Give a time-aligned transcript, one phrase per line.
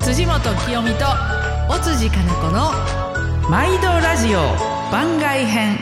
[0.00, 1.04] 辻本清美と
[1.70, 2.72] 尾辻金子の
[3.48, 4.40] 毎度ラジオ
[4.90, 5.78] 番外編。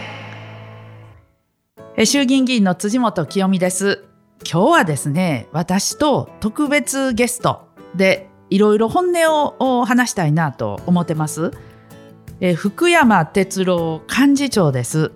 [1.97, 4.05] え衆議院議員の辻本清美です。
[4.51, 11.53] 今日はですね私と特別ゲストでいろいろ本音を話したいなと思ってます。
[12.41, 15.13] え福山哲郎幹事長です。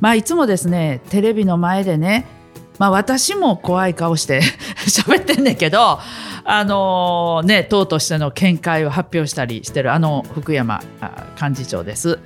[0.00, 2.26] まあいつもですねテレビの前でね
[2.78, 4.40] まあ私も怖い顔して
[4.86, 5.98] 喋ってんねんけど
[6.50, 10.80] あのね、党としての見解を発表したりしてるあの福山
[11.38, 12.18] 幹事長です。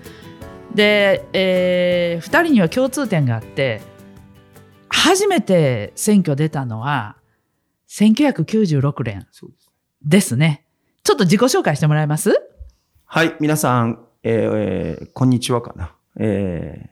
[0.75, 3.83] で、えー、2人には共通点があって
[4.89, 7.17] 初めて選挙出たのは
[7.89, 9.27] 1996年
[10.05, 10.65] ですね。
[11.03, 12.31] ちょっと自己紹介してもらえます？
[13.07, 15.91] はい、皆さん、えー、こんにちはかな。
[16.17, 16.89] えー、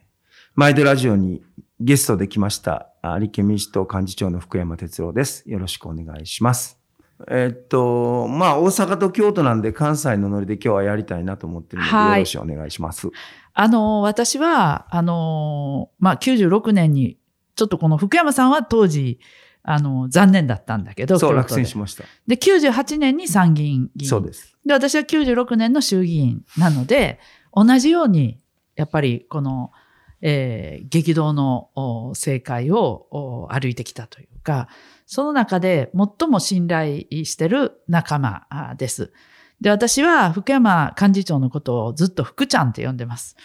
[0.57, 1.43] マイドラジオに
[1.79, 5.49] ゲストで来ました、立憲民主党幹事長の福山哲郎です。
[5.51, 6.81] よろしくお願いします。
[7.29, 13.09] えっと、まあ、大阪と京都なんで関西のノリで今日はやりたいなと思ってるので、はい、よろしくお願いします。
[13.53, 17.19] あの、私は、あの、まあ、96年に、
[17.57, 19.21] ちょっとこの福山さんは当時、
[19.63, 22.05] あの、残念だったんだけど、そう、落選しました。
[22.27, 24.09] で、98年に参議院議員。
[24.09, 24.57] そうです。
[24.65, 27.21] で、私は96年の衆議院なので、
[27.53, 28.41] 同じように、
[28.77, 29.73] やっぱりこの、
[30.23, 31.71] えー、激動の
[32.11, 34.69] 政界を歩いてきたというか、
[35.07, 39.13] その中で最も信頼してる仲間です。
[39.61, 43.37] で、私は福山幹事長のことをずっと福ちゃんって呼んでます。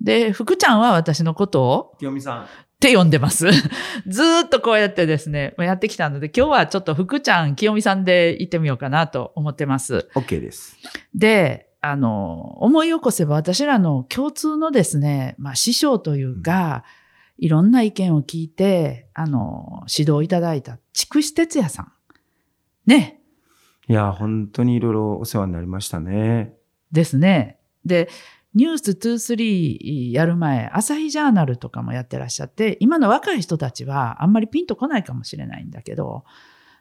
[0.00, 2.42] で、福ちゃんは私のことを、清美さん。
[2.44, 2.46] っ
[2.80, 3.48] て呼んでます。
[4.06, 10.08] ずっとこうやってですね、やってきたので、今日はちょっと福ちゃん、清美さんで行ってみようかなと思ってます。
[10.14, 10.76] OK です。
[11.12, 21.92] で、あの、思い起こせば私らの共通のですね、まあ師匠というか、うんいろんな意見を聞いて、あの、指導いただいた、筑紫哲也さん。
[22.86, 23.20] ね。
[23.88, 26.52] いや、本当にいろいろお世話になりましたね。
[26.90, 27.58] ですね。
[27.84, 28.08] で、
[28.54, 36.24] ニュース23やる前、朝日ジャーナルとかもやってらっしゃって、今の若い人たちはあんまりピンとこないかもしれないんだけど、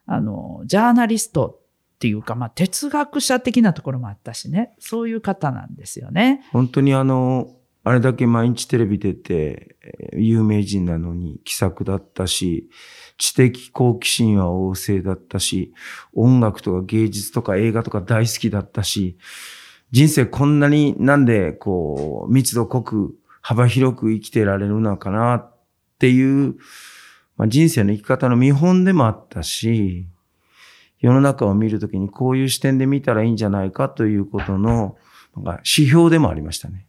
[0.07, 1.59] あの、ジャーナリスト
[1.97, 6.45] っていうか、まあ、哲学者的なところもあったしね、そういう方なんですよね。
[6.51, 9.75] 本当にあの、あれだけ毎日テレビ出て、
[10.13, 12.69] 有名人なのに気さくだったし、
[13.17, 15.73] 知的好奇心は旺盛だったし、
[16.13, 19.17] 音楽とか芸術とか映画とか大好きだったし、
[19.89, 25.55] 人生こんなになんでこう密度濃く幅広く生きてられるのかなっ
[25.97, 26.57] ていう、
[27.37, 30.07] まあ、人生の生き方の見本でもあったし、
[30.99, 34.97] 世の中を見るときにこういう視点で見たらいいんじゃないかということの
[35.37, 36.85] 指標でもありましたね。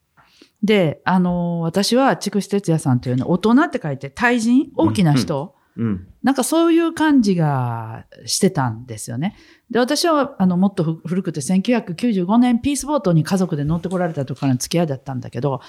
[0.63, 9.37] で、あの、私は筑紫哲也さんというのは大人って書いて、対人、大きな人、うんうん、なんかそういう感じがしてたんですよね。
[9.71, 15.61] で、私は、あの、もっと古くて1995年ピースボートに家族で乗ってこられた時からの付き合いだったんだけど、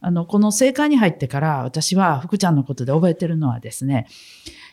[0.00, 4.06] あの、この政界に入ってから私は福ちゃんのことで覚えてるのはですね、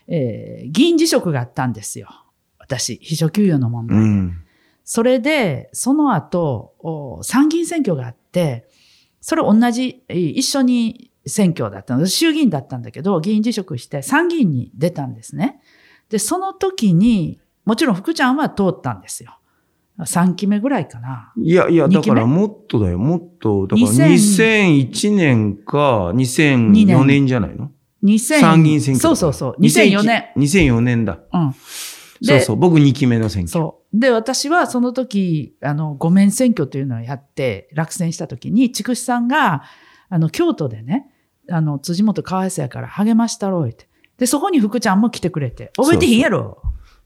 [0.07, 2.22] えー、議員辞職があったんですよ。
[2.63, 3.97] 私、秘書給与の問題。
[3.97, 4.37] うん、
[4.85, 8.67] それで、その後、参議院選挙があって、
[9.19, 12.05] それ同じ、一緒に選挙だったの。
[12.07, 15.61] 衆議院だったんだけど、議員辞職して参議院に出たんですね。
[16.09, 19.37] で、その時に、もちろん福ちゃんは通ったんですよ。
[19.99, 21.31] 3期目ぐらいかな。
[21.37, 23.67] いやいや、だからもっとだよ、もっと。
[23.67, 27.71] だから2001年か2004年じゃないの
[28.03, 28.39] ?2000。
[28.39, 29.01] 参議院選挙。
[29.01, 29.61] そうそうそう。
[29.61, 30.25] 2004年。
[30.35, 31.19] 2004年だ。
[31.31, 31.55] うん。
[32.23, 33.51] そうそう、僕2期目の選挙。
[33.51, 33.99] そう。
[33.99, 39.63] で、私はその時、あの、ごめん選挙というのをやって落選した時に、筑紫さんが、
[40.09, 41.09] あの、京都でね、
[41.49, 43.87] あの、辻元かわいそうやから励ましたろうって。
[44.17, 46.61] で、そこに福ちゃんも来てくれて、覚えてへんやろ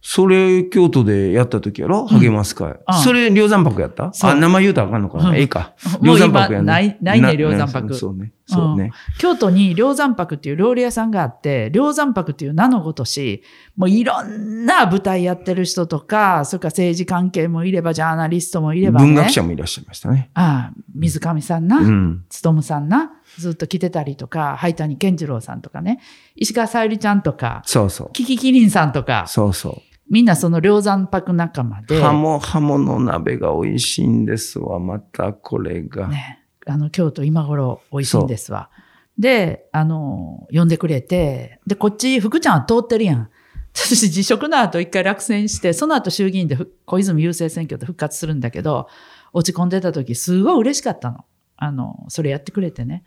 [0.09, 2.07] それ、京都でやった時やろ？
[2.07, 2.93] 励ます会、うん。
[3.03, 4.13] それ、梁山泊やった？
[4.21, 5.73] あ、名前言うたらあかんのかな、うん、ええか。
[6.01, 6.65] 梁山泊やね。
[6.65, 7.93] ない、ないね、梁山泊。
[7.93, 8.31] そうね。
[8.45, 13.43] そうね、京都に梁山泊っていう料理屋さんがあって、梁山泊っていう名のごとし、
[13.75, 20.29] もういろんな舞台やってる人とか、それから政治関係もいれば、ジャーナリストもいれば、ね、文学者もいらっしゃいましたね。
[20.33, 23.11] ああ、水上さんな、うん、努さんな。
[23.37, 25.99] ずっと来てたりとか、灰谷健次郎さんとかね、
[26.37, 28.11] 石川さゆりちゃんとか、そうそう。
[28.13, 29.81] キキキリンさんとか、そうそう。
[30.09, 32.01] みんなその梁山泊仲間で。
[32.01, 36.07] ハモ、ハモの鍋が美味しいんですわ、またこれが。
[36.07, 36.43] ね。
[36.65, 38.69] あの、京都今頃美味しいんですわ。
[39.17, 43.29] で、あの、呼んでくれて、で、こっち、福ちゃんは通ってるやん。
[43.73, 48.87] 私、辞職の後一回落選して、その後衆議院で小泉郵政選挙で復活するんだけど、
[49.33, 51.25] 落ち込んでた時、すごい嬉しかったの。
[51.57, 53.03] あの、それやってくれてね。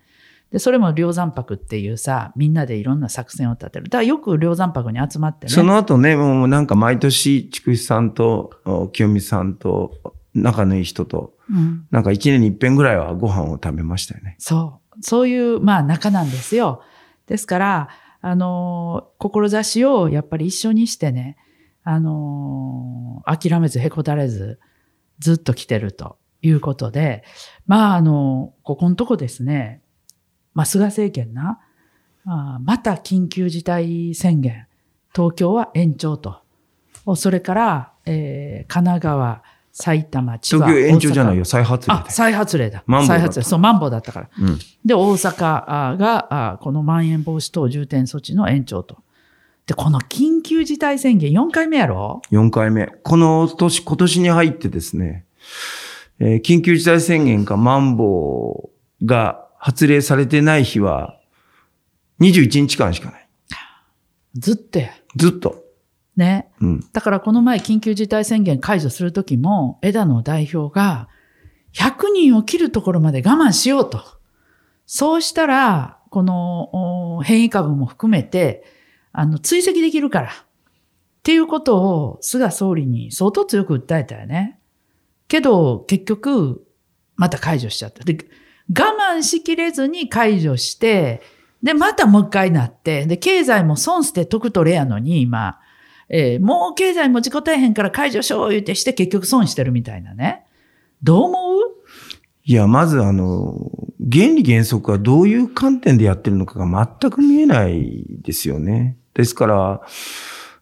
[0.51, 3.85] で、それも梁山泊っていうさ、みんなでいろんな作戦を立てる。
[3.85, 5.51] だからよく梁山泊に集まってね。
[5.51, 9.93] その後ね、もうなんか毎年、筑紫さんと清美さんと
[10.33, 14.35] 仲のいい人と、うん、なんか一年に一遍ぐらいはご飯を食べましたよね。
[14.39, 14.97] そう。
[15.01, 16.83] そういう、まあ仲なんですよ。
[17.27, 17.89] ですから、
[18.19, 21.37] あの、志をやっぱり一緒にしてね、
[21.83, 24.59] あの、諦めずへこたれず、
[25.19, 27.23] ずっと来てるということで、
[27.65, 29.81] まあ、あの、ここのとこですね、
[30.53, 31.59] まあ、菅政権な、
[32.25, 34.67] あまた緊急事態宣言、
[35.15, 36.41] 東京は延長と。
[37.15, 40.67] それから、えー、神奈川、埼玉、千葉。
[40.67, 42.83] 東京延長じゃないよ、再発令あ、再発令だ。
[43.07, 43.43] 再発令。
[43.43, 44.29] そう、マンボウだったから。
[44.39, 48.97] うん、で、大阪が、このまん延防止等重点措置の延長と。
[49.65, 52.87] で、この緊急事態宣言4回目やろ ?4 回目。
[53.03, 55.25] この年、今年に入ってですね、
[56.19, 58.69] えー、緊急事態宣言かマンボ
[59.01, 61.19] ウが発令されてない日は、
[62.19, 63.29] 21日間しかない。
[64.33, 64.89] ずっとや。
[65.15, 65.63] ずっと。
[66.17, 66.49] ね。
[66.61, 66.79] うん。
[66.91, 71.09] だからこの前緊急事態宣言解除するときも、枝野代表が、
[71.73, 74.03] 100人を切るところまで我慢しようと。
[74.87, 78.63] そうしたら、この変異株も含めて、
[79.11, 80.31] あの、追跡できるから。
[80.31, 80.33] っ
[81.21, 84.59] ていうことを菅総理に相当強く訴えたよね。
[85.27, 86.65] けど、結局、
[87.15, 88.03] また解除しちゃった。
[88.03, 88.17] で、
[88.69, 91.21] 我慢しきれずに解除して、
[91.63, 95.59] で、またもう一回なって、で、経済も損して得取れやのに、今、
[96.09, 100.45] えー、もう経済も自己大変から解除しよう言うてして結局損してるみたいなね。
[101.03, 101.61] どう思う？
[102.43, 103.71] いや、まずあの、
[104.11, 108.97] 原理原則はどういう観点でやってるのかが全く見えないですよね。
[109.13, 109.81] ですから、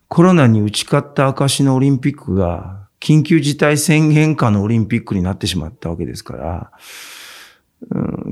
[0.10, 6.72] コロナに打ち勝った証のオリンピックが、緊急事態宣言下のオリンピックになってしまったわけですから、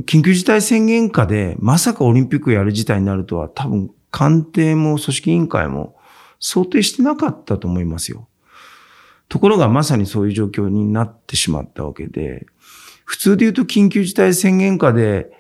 [0.06, 5.96] 緊急事態宣言下でまさかオリンピックをやる事態になるとは多分官邸も組織委員会も
[6.40, 8.28] 想定してなかったと思いますよ。
[9.30, 12.46] ところがまさにそういう状況になってしまったわけで、
[13.06, 15.32] 普通で言うと緊急事態宣言下で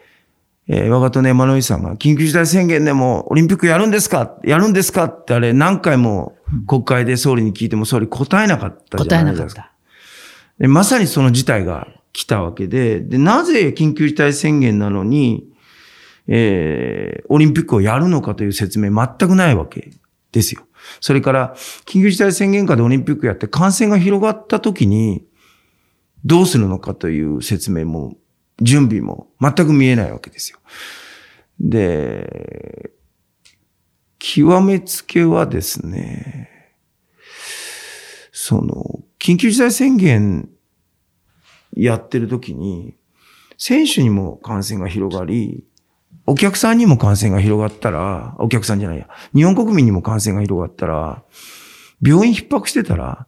[0.69, 4.37] えー、我がとね、山野井さんが、緊急事態宣言でもオリンピックやるんですか？
[4.43, 6.35] やるんですかってあれ何回も
[6.67, 9.61] 国会で総理に聞いても総理答えなかったじゃないですか。
[9.61, 9.71] 答えなかった。
[10.59, 11.87] でまさにその事態が
[12.17, 15.53] 来たわけで、で、なぜ緊急事態宣言なのに、
[16.25, 19.91] えー、オリンピックをやるのかという説明全くないわけ
[20.31, 20.65] ですよ。
[20.99, 21.53] それから、
[21.85, 25.27] 緊急事態宣言下でオリンピックやって感染が広がった時に、
[26.25, 28.17] どうするのかという説明も
[28.63, 30.57] 準備も全く見えないわけですよ。
[31.59, 32.89] で、
[34.17, 36.49] 極めつけはですね、
[38.31, 40.49] その、緊急事態宣言
[41.83, 42.95] やってる時に、
[43.57, 45.63] 選手にも感染が広がり、
[46.25, 51.23] お客さんにも感染が広がったら、お客さんじゃないや、日本国民にも感染が広がったら、
[52.01, 53.27] 病院逼迫してたら、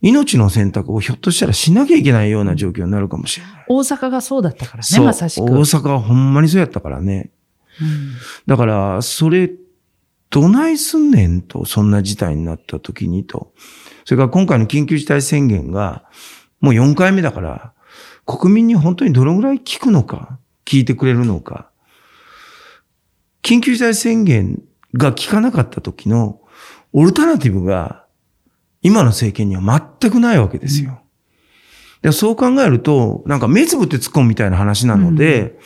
[0.00, 3.64] 命の選択をひょっとしたらしなきゃいけないような状況になるかもしれない。
[3.68, 5.44] 大阪がそうだったからね、まさしく。
[5.44, 7.30] 大阪はほんまにそうやったからね。
[7.80, 8.12] うん、
[8.46, 9.50] だから、それ、
[10.30, 13.52] どないすんねんと、そんな事態になった時にと。
[14.04, 16.04] それから今回の緊急事態宣言が、
[16.60, 17.72] もう4回目だから、
[18.24, 21.70] 国民に本当にどのぐらい聞くのか、聞いてくれるのか。
[23.42, 24.62] 緊急事態宣言
[24.94, 26.40] が効かなかった時の
[26.92, 28.04] オルタナティブが
[28.82, 31.00] 今の政権には全くないわけですよ。
[32.02, 35.58] でそう考えると、なんか目つぶって突っ込むみたいな話なので、うん、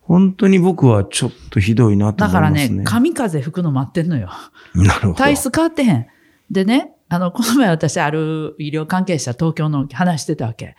[0.00, 2.60] 本当に僕はちょっとひどいなと思いますね。
[2.60, 4.30] だからね、神風吹くの待ってんのよ。
[4.74, 5.14] なるほど。
[5.14, 6.06] 体質変わってへん。
[6.50, 10.76] でね、あの、この前私ある医療関係者、東京の話してたわけ。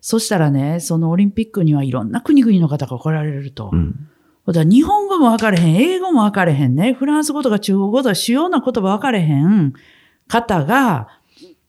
[0.00, 3.70] そしたらね、そのオリンピックにはいろんな国々の方が来られると。
[3.72, 4.08] うん
[4.52, 9.74] だ日本語も分かれへん、英語も分かれへんね、フランス語とか中国語とか主要な言葉分かれへん。
[10.26, 11.08] 方が、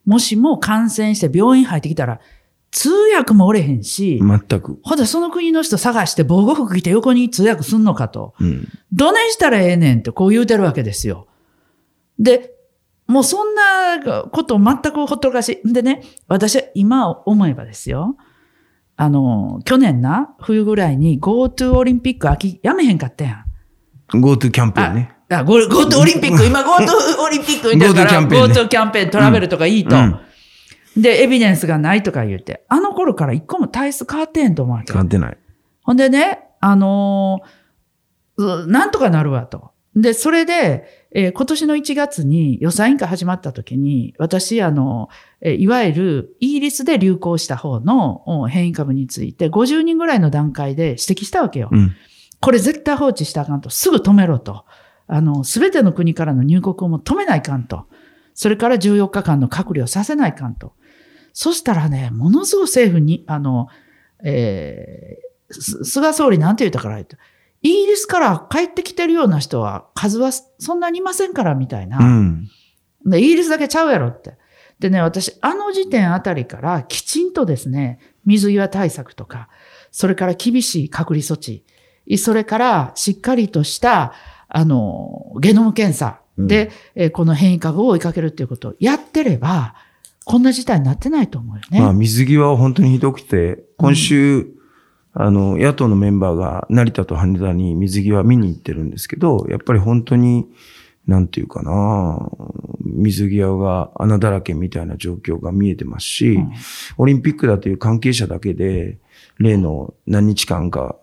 [0.06, 2.22] もしも感染して病院入ってきたら、
[2.72, 4.80] 通訳もおれへんし、全く。
[4.84, 8.34] ほんでその国の人探して防護服着て横に通訳すんのかと。
[8.40, 11.28] うん、どねしたらええねんってこう言うてるわけですよ。
[12.20, 12.54] で、
[13.10, 14.00] もうそんな
[14.32, 15.60] こと全くほったらかし。
[15.66, 18.16] でね、私今思えばですよ。
[18.96, 23.46] あの、去年な、冬ぐらいに GoTo オリンピック秋やめへんかったや
[24.14, 24.22] ん。
[24.22, 25.16] GoTo キャンペーンね。
[25.32, 28.04] あ、ゴートオリンピック、今ゴートオリンピックみたいな。
[28.22, 29.96] ゴートキャンペーン、トラベルとかいいと。
[30.96, 32.64] で、エビデンスがないとか言って。
[32.68, 34.94] あの頃から一個も体質変わってんと思うわけ。
[34.94, 35.38] 変わってない。
[35.82, 39.72] ほんでね、あのー、なんとかなるわと。
[39.96, 45.10] で、それで、えー、今年の1月に予算委員会始まった時に、私、あの、
[45.42, 51.70] えー、いわゆるイギリスで流行した方の変異株について50人ぐらいの段階で指摘したわけよ。
[51.72, 51.96] うん
[52.42, 53.70] これ絶対放置したらあかんと。
[53.70, 54.66] すぐ止めろと。
[55.08, 57.88] あの、すべての国からの入国をも止めないかんと。
[58.34, 60.74] それから14日間の隔離をさせないかんと。
[61.34, 63.68] そしたらね、ものすごく政府に、あの、
[64.24, 67.18] えー、菅総理なんて言ったから言った。
[67.62, 71.98] イギリスから帰ってきてるような人は数はそんなにいませんからみたいな。
[72.00, 72.50] うん、
[73.06, 74.38] でイギリスだけちゃうやろって。
[74.80, 79.50] でね、私、あの時点あたりからきちんとですね、水際対策とか、
[79.92, 81.66] それから厳しい隔離措置、
[82.18, 84.14] それからしっかりとした、
[84.48, 89.76] あの、ゲノム検査で、うん、この変異株を追いかけるっていうことをやってれば、
[90.24, 91.82] こんな事態になってないと思うよね。
[91.82, 94.59] まあ、水際は本当にひどくて、今週、うん、
[95.22, 100.48] あの、野党のメンバーが成田と羽田に水際見に行ってるんですけど、やっぱり本当に、
[101.08, 102.32] なんていうかな、
[102.80, 106.54] 水際が穴だらけみたいな状況が見えてますし、うん、
[106.98, 108.98] オリンピックだという関係者だけで、
[109.40, 110.96] 例の何日間か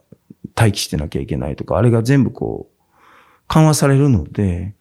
[0.57, 2.87] 待機してなきゃいけないとか、あれが全部こう、
[3.49, 4.75] 緩和されるので、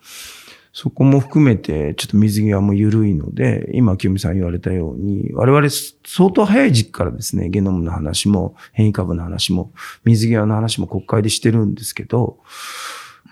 [0.77, 5.69] そこも含めて、ちょっと水際も緩いので、今、清美さん言われたように、我々
[6.05, 9.71] 相当早い時期からですね、ゲノムの話も、変異株の話も、
[10.03, 12.39] 水際の話も国会でしてるんですけど、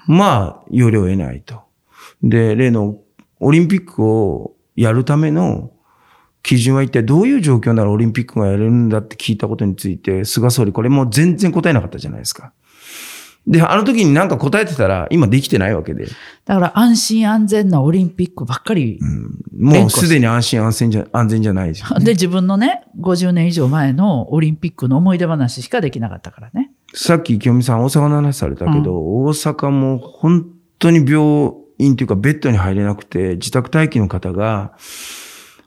[0.08, 1.64] まあ、要領を得ないと。
[2.24, 3.00] で、例の
[3.42, 5.74] オリンピックをやるための
[6.44, 12.54] 基準は一体どういう状況ならオリンピックがやれるんだって聞いたことについて、菅総理これも全然答えなかったじゃないですか。
[13.46, 16.08] で、あの時になんか答えてたら、今できてないわけで。
[16.46, 26.72] だから安心安全なオリンピックばっかり、うん、もうすでに安心安全じゃ、安全じゃないです、ね、 で、自分のね、50年以上前のオリンピックの思い出話しかできなかったからね。
[26.94, 30.46] さっき清美さん大阪の話されたけど、うん、大阪も本
[30.80, 34.74] 当に病院というかベッドに入れなくて、自宅待機の方が、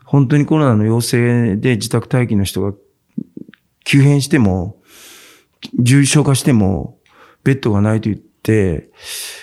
[0.04, 2.73] 本当にコロナの陽性で自宅待機の人が
[3.85, 4.76] 急変しても、
[5.78, 6.96] 重症化しても、
[7.47, 8.91] ベッドがないと言って、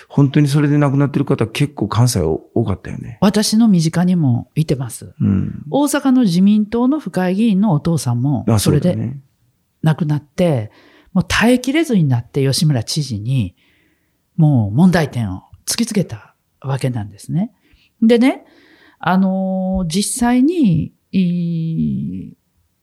[0.09, 3.17] 本当にそれで亡くなってる方結構関西多かったよね。
[3.21, 5.15] 私の身近にもいてます。
[5.21, 9.15] うん、大阪の自民党の府会議員のお父さんも、それで
[9.81, 10.69] 亡くなって、
[11.13, 13.55] もう耐えきれずになって吉村知事に、
[14.35, 17.53] もう問題点を突きつけたわけなんですね。
[18.01, 18.45] でね、
[18.99, 20.93] あのー、実際に、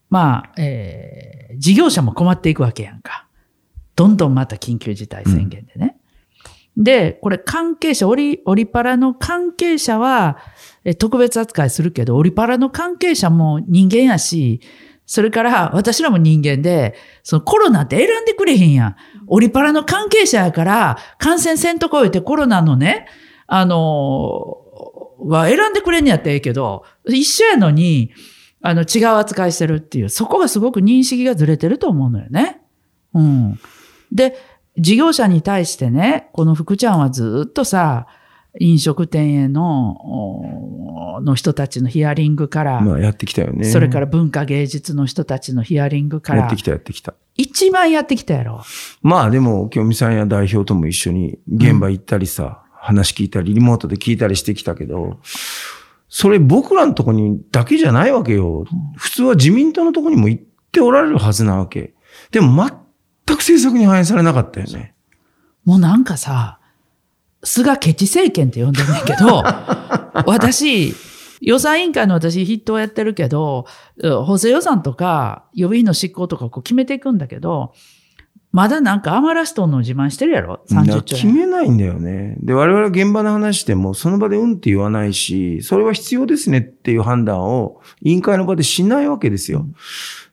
[0.09, 3.27] まあ、えー、事業者も困っていくわけやんか。
[4.00, 5.99] どんどんまた緊急事態宣言でね。
[6.75, 10.38] うん、で、これ関係者、オリ、オリパラの関係者は、
[10.85, 14.62] え特別扱いするけど、オリパラの関係者も人間やし、
[15.04, 18.97] それから私らも人間で、そのコロナって選んでくれへんやん。
[19.26, 23.07] オリパラの関係者やから、感染せんとこいてコロナのね、
[23.49, 24.57] あの、
[25.19, 28.12] は選んでくれんやったらええけど、一緒やのに、
[28.62, 32.62] あの、違う扱いしてるっていう、そこがすごく認識がずれてると思うのよね。
[33.12, 33.59] うん。
[34.12, 34.37] で、
[34.79, 38.07] 事業者に対してね、この福ちゃんはずっとさ、
[38.59, 43.64] 飲食店への、の人たちのヒアリングから、まあやってきたよね。
[43.64, 46.40] それから文化芸術の人たちのヒアリングから。
[46.40, 47.14] やってきたやってきた。
[47.37, 48.62] 一番やってきたやろ。
[49.02, 55.21] まあでも、京美さんや代表とも一緒に現場行ったりさ、うん、話聞いたり、リモートで聞いたりしてきたけど、
[56.09, 58.64] それ僕らのとこにだけじゃないわけよ。
[58.97, 61.95] 普通は自民党のとこにも行っておられるはずなわけ。
[62.33, 62.73] でも全
[63.37, 64.95] く政策に反映されなかったよね。
[65.65, 66.59] もうなんかさ、
[67.43, 69.43] 菅ケチ政権って呼んでんねんけど、
[70.27, 70.95] 私、
[71.41, 73.67] 予算委員会の私筆頭やってるけど、
[74.03, 77.73] 補正予算とか予備費の執行とかこう決めていくんだけど、
[78.52, 81.23] まだなんか余らしとんの自慢してるやろ ?30 兆円。
[81.23, 82.37] 決めないんだよね。
[82.40, 89.66] で、我々現場の話しても、その場でうんって言わないし、それは必要ですねっていう判断を委員会の場でしないわけですよ。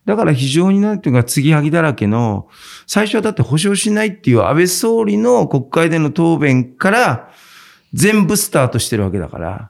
[0.06, 2.48] だから非常になんていうか、継ぎはぎだらけの、
[2.88, 7.30] 最初はだって保証しないっていう安倍総理の国会での答弁から、
[7.94, 9.70] 全部スタートしてるわけだから。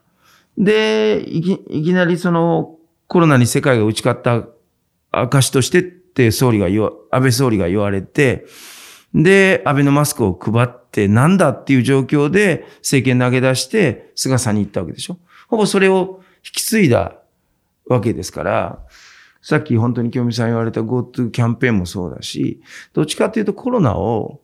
[0.57, 2.75] で、いきいきなりその、
[3.07, 4.47] コロナに世界が打ち勝った
[5.11, 8.47] 証としてって総理が言わ、安倍総理が言われて、
[9.13, 15.19] で、安倍のマスクを配ってなんだっていう状況で政権投げ出して菅さんに言ったわけでしょ。
[15.47, 17.19] ほぼそれを引き継いだ
[17.86, 18.79] わけですから、
[19.43, 22.62] さっき本当に清美さん言われた GoTo キャンペーンもそうだし、
[22.93, 24.41] どっちかっていうとコロナを、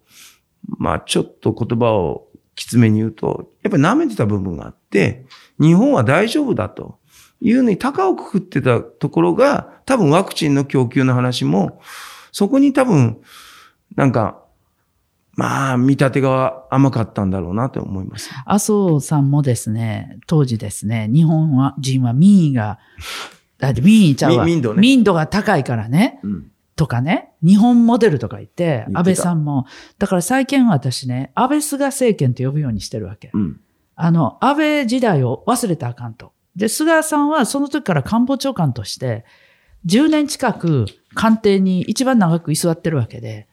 [0.78, 5.26] まあちょっと言葉をきつめに言うと、やっぱり舐めてた部分があって、
[5.60, 7.00] 日本は大丈夫だと
[7.44, 11.82] いうのに高をくくってたところが、多分ワクチンの供給の話も、
[12.32, 13.22] そこに多分、
[13.96, 14.42] なんか、
[15.36, 18.30] まあ、見立てが甘かったんだろうなと思います。
[18.46, 22.80] 麻生さんもですね、当時ですね、日本人は民意が、
[23.58, 24.46] だって民意ちゃうわ。
[24.46, 24.82] 民度ね。
[24.82, 26.20] 民度が高いからね。
[26.24, 29.68] うんとかね、日本モデルとか言って、た安倍さんも。
[30.00, 33.30] だから最近は私ね、安倍菅政権と呼ぶようにしてるわけ。
[33.32, 33.60] うん。
[33.96, 36.34] あの、安倍時代を忘れたらあかんと。
[36.56, 39.26] で、菅さんはその時から官房長官として、
[39.86, 43.48] 10年近く官邸に一番長く居座ってるわけで、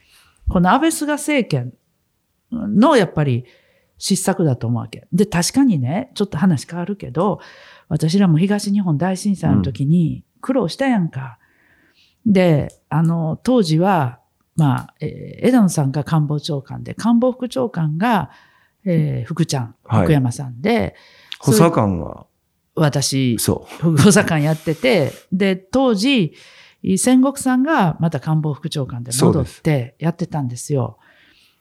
[0.49, 1.73] この安倍菅政権
[2.51, 3.45] のやっぱり
[3.99, 5.07] 失策だと思うわけ。
[5.13, 7.41] で、確かにね、ちょっと話変わるけど、
[7.89, 11.39] 私らも東日本大震災の時に苦労したやんか。
[12.27, 14.21] で、あの、当時は、
[14.57, 18.31] まあ、えー枝野さんが官房長官で、官房副長官が、
[18.85, 20.95] えー福ちゃん、はい福山さんで、
[21.39, 22.27] 補佐官が、
[22.83, 26.35] 私、そ補佐官やってて、で、当時、
[26.97, 30.99] 戦国さんがまた官房副長官で戻ってやってたんですよ。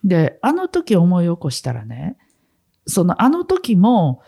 [0.03, 2.17] であの時思い起こしたらね、
[2.87, 4.21] そのあの時も、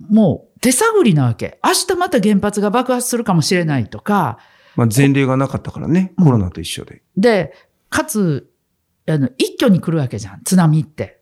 [0.00, 1.60] もう手探りなわけ。
[1.64, 4.38] 明日また原発が爆発するかもしれないとか、
[4.76, 4.80] う。
[4.80, 6.12] まあ、前例がなかったからね。
[6.18, 7.02] うんコロナと一緒で。
[7.16, 7.54] で、
[7.88, 8.50] かつ、
[9.08, 11.21] あの、一挙に来るわけじゃん、津波って。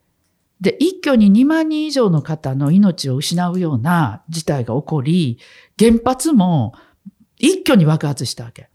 [0.61, 5.39] で、一挙に2万人以上の方の命を失うような事態が起こり、
[5.79, 6.75] 原発も
[7.39, 8.69] 一挙に爆発したわけ。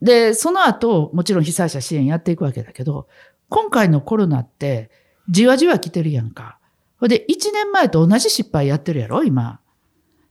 [0.00, 3.08] で、その後、もちろん被災者支援やっていくわけだけど、
[3.48, 4.90] 今回のコロナって、
[5.28, 6.58] じわじわ来てるやんか。
[6.98, 9.60] ほで、1年前と同じ失敗やってるやろ、今。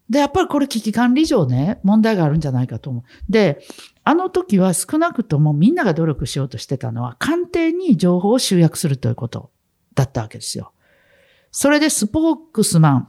[0.09, 3.31] で、やっぱりこれ危機管理上ね、問題があるんじゃないかと思う。
[3.31, 3.59] で、
[4.03, 9.51] あの時は少なくともみんなが努力しようとしてたのは、官邸に情報を集約するということ
[9.95, 10.71] だったわけですよ。
[11.51, 13.07] それでスポークスマン、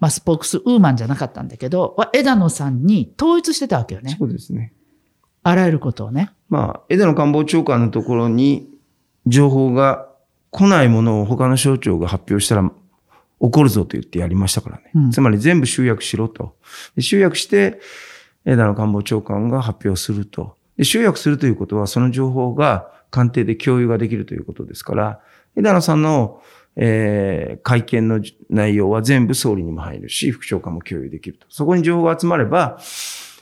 [0.00, 4.16] まあスポークスウーマンじゃなかったんだけど、は枝野さんに統一してたわけよね。
[4.18, 4.72] そうですね。
[5.44, 6.30] あらゆることをね。
[6.48, 8.68] まあ、枝野官房長官のところに
[9.26, 10.08] 情報が
[10.50, 12.70] 来ないものを他の省庁が発表したら
[13.40, 14.90] 怒るぞと言ってやりましたからね。
[14.94, 16.56] うんつまり全部集約しろと。
[16.96, 17.80] で集約して、
[18.44, 20.56] 枝野官房長官が発表すると。
[20.76, 25.20] で集約するということは、その情報が官邸で共有ができるということですから、
[25.56, 26.42] 枝野さんの、
[26.74, 31.46] えー会見の内容は全部総理にも入るし、副長官も共有できると。
[31.48, 32.80] そこに情報が集まれば、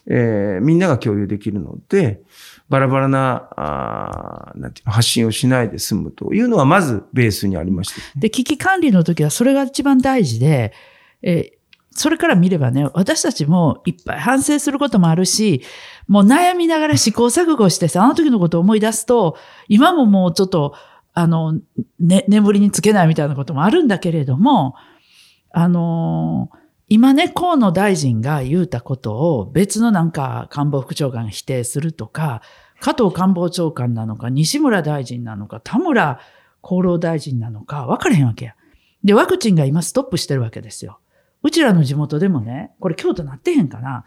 [0.06, 2.20] えーみんなが共有できるので、
[2.68, 8.06] バラバラな、あなんていうの発信をしないで済むというのは、まずベースにありました、ね。
[8.16, 10.74] で、危機管理の時はそれが一番大事で、
[11.22, 11.61] えー
[11.94, 15.62] それから見ればね、私たちもいっぱい反省することもあるし、
[16.08, 19.36] もう悩みながら試行錯誤してさ、あの時のことを思い出すと、
[19.68, 20.74] 今ももうちょっと、
[21.14, 21.60] あの、
[22.00, 24.74] ね、眠りにつけないみたいなこともあるんだけれども、
[25.50, 32.42] あのー今ね、河野大臣が言うたことを別のなんか官房副長官が否定するとか、
[32.80, 36.20] 加藤官房長官なのか、西村大臣なのか、田村
[36.62, 38.56] 厚労大臣なのか分からへんわけや。
[39.04, 41.00] で、ワクチンが今ストップしてるわけですよ。
[41.42, 44.04] うちらの地元でもね、これ京都なってへんかな。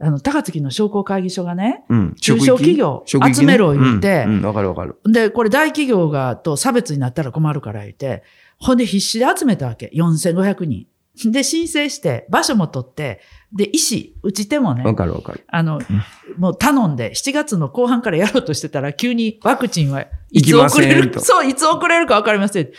[0.00, 2.14] あの、高槻の商工会議所がね、うん。
[2.20, 4.96] 中小企業集めろ言うてうん、うんわかるわかる。
[5.04, 8.24] で、これ大企業がと差別になったら困るから言って、
[8.58, 9.90] ほんで必死で集めたわけ。
[9.94, 10.86] 4500人。
[11.30, 13.20] で、申請して、場所も取って、
[13.52, 15.44] で、医師、打ち手もねわ、かるわかる。
[15.46, 15.80] あの、
[16.38, 22.70] もう頼んで、7月の後半からやろうとしてたら、急にワクチンはいつ遅れる、そう、いつ遅れるか分かりません。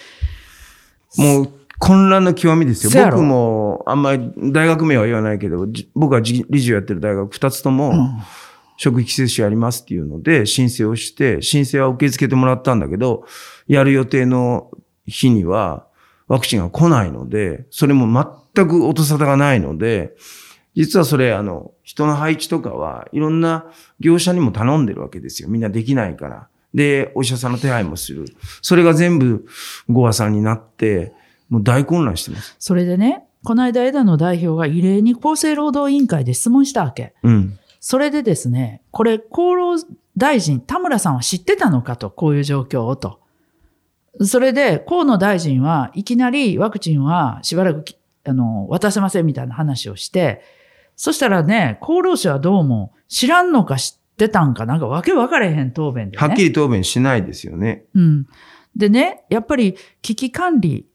[1.16, 3.06] もう混乱の極みですよ。
[3.06, 8.24] 僕も、あんまり大学名は言わないけど、じ僕はじ理事をやってる大学2つとも、うん
[8.78, 13.26] 職域接種やりますっていうので、申請をして、申請は受け付けてもらったんだけど、
[13.68, 14.72] やる予定の
[15.06, 15.86] 日には、
[16.28, 18.08] ワクチンが来ないので、それも
[18.56, 20.16] 全く音沙汰がないので、
[20.76, 23.66] 実はそれ、あの、人の配置とかは、いろんな
[24.00, 25.50] 業者にも頼んでるわけですよ。
[25.50, 26.48] みんなできないから。
[26.74, 28.26] で、お医者さんの手配もする。
[28.62, 29.46] それが全部、
[29.88, 31.14] ゴアさんになって、
[31.54, 32.56] もう大混乱してます。
[32.58, 37.14] それでね、この間枝野代表が異例に厚生労働委員会で質問したわけ。
[37.22, 37.60] うん。
[37.80, 39.76] それでですね、これ厚労
[40.18, 43.20] 大臣、田村さんは知ってたのかと、こういう状況をと。
[44.22, 50.42] それで、河野大臣はいきなりワクチンはしばらくきあの渡せませんみたいな話をして、
[50.96, 56.22] そしたらね、厚労省はどうも知らんのか知ってたんかなんかわけ分かれへん答弁でね。
[56.22, 57.84] はっきり答弁しないですよね。
[57.94, 58.28] うん。
[58.76, 60.88] でね、やっぱり危機管理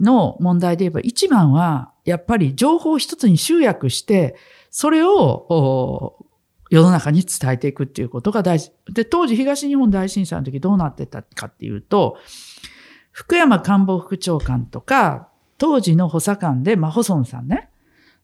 [0.00, 4.36] の問題で言えば一番は、やっぱり情報を一つに集約して、
[4.70, 6.26] それを
[6.70, 8.72] 世の中に伝えていくっていうことが大事。
[8.92, 12.18] で、当時東日本大震災の時どうなってたかっていうと、
[13.12, 17.70] 福山官房副長官とか、当時の補佐官で、まあ、細野さんね、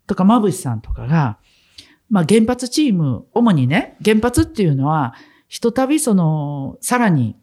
[0.06, 1.38] とか、馬淵さんとかが、
[2.10, 5.14] まあ、原発チーム、主にね、原発っていうのは、
[5.48, 7.36] ひとたびその、さらに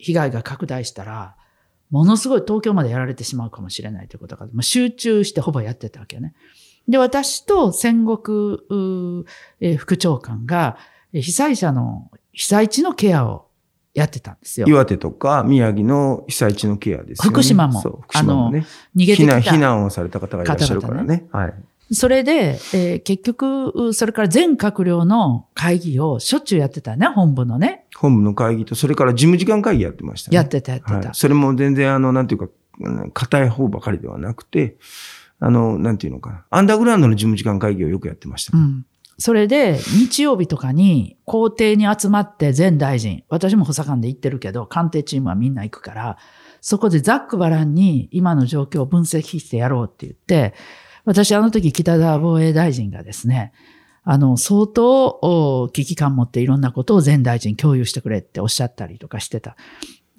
[0.00, 1.36] 被害が拡大したら、
[1.90, 6.34] ものすごい東京までやられてしまうかもしれないということが、まあ、集中してほぼやってたわけよね。
[6.88, 8.58] で、私と戦国、
[9.60, 10.78] えー副長官が、
[11.12, 13.46] えー被災者の被災地のケアを
[13.92, 14.66] やってたんですよ。
[14.68, 17.30] 岩手とか宮城の被災地のケアですよね。
[17.30, 17.80] 福島も。
[17.80, 18.64] 福島もね。
[18.96, 19.54] 逃げてきた避難。
[19.56, 21.16] 避難をされた方がいらっしゃるからね。
[21.16, 21.54] ねはい。
[21.92, 27.86] それで、えー、結局、それから全閣僚の会議をしょっちゅうやってたね、本部のね。
[27.96, 30.36] 本部の会議と、それから事務時間会議やってましたね。
[30.36, 30.94] やってた、やってた。
[30.94, 32.48] はい、それも全然、あの、なんていうか、
[33.12, 34.76] 硬い方ばかりではなくて、
[35.40, 36.44] あの、なんていうのかな。
[36.50, 38.56] アンダーグラウンドの事務時間会議をよくやってました。
[38.56, 38.86] うん。
[39.18, 46.18] それで、日曜日とかに、校庭に集まって全大臣、私も補佐官で行ってるけど、官邸チームはみんな行くから、
[46.60, 50.54] そこでざっくばらんに今の状況を分析してやろうって言って、
[51.04, 53.52] 私あの時北田防衛大臣がですね、
[54.02, 59.56] あの、相当危機感持っていろんなことを全大臣共有してくれっておっしゃったりとかしてた。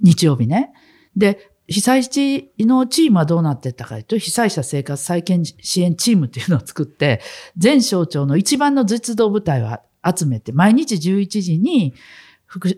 [0.01, 0.71] 日曜日ね。
[1.15, 7.21] で、被災地のチームはどうなってったかというと、被災者生活再建支援チームっていうのを作って、
[7.57, 11.93] 全省庁の一番の実動部隊を集めて、毎日11時に、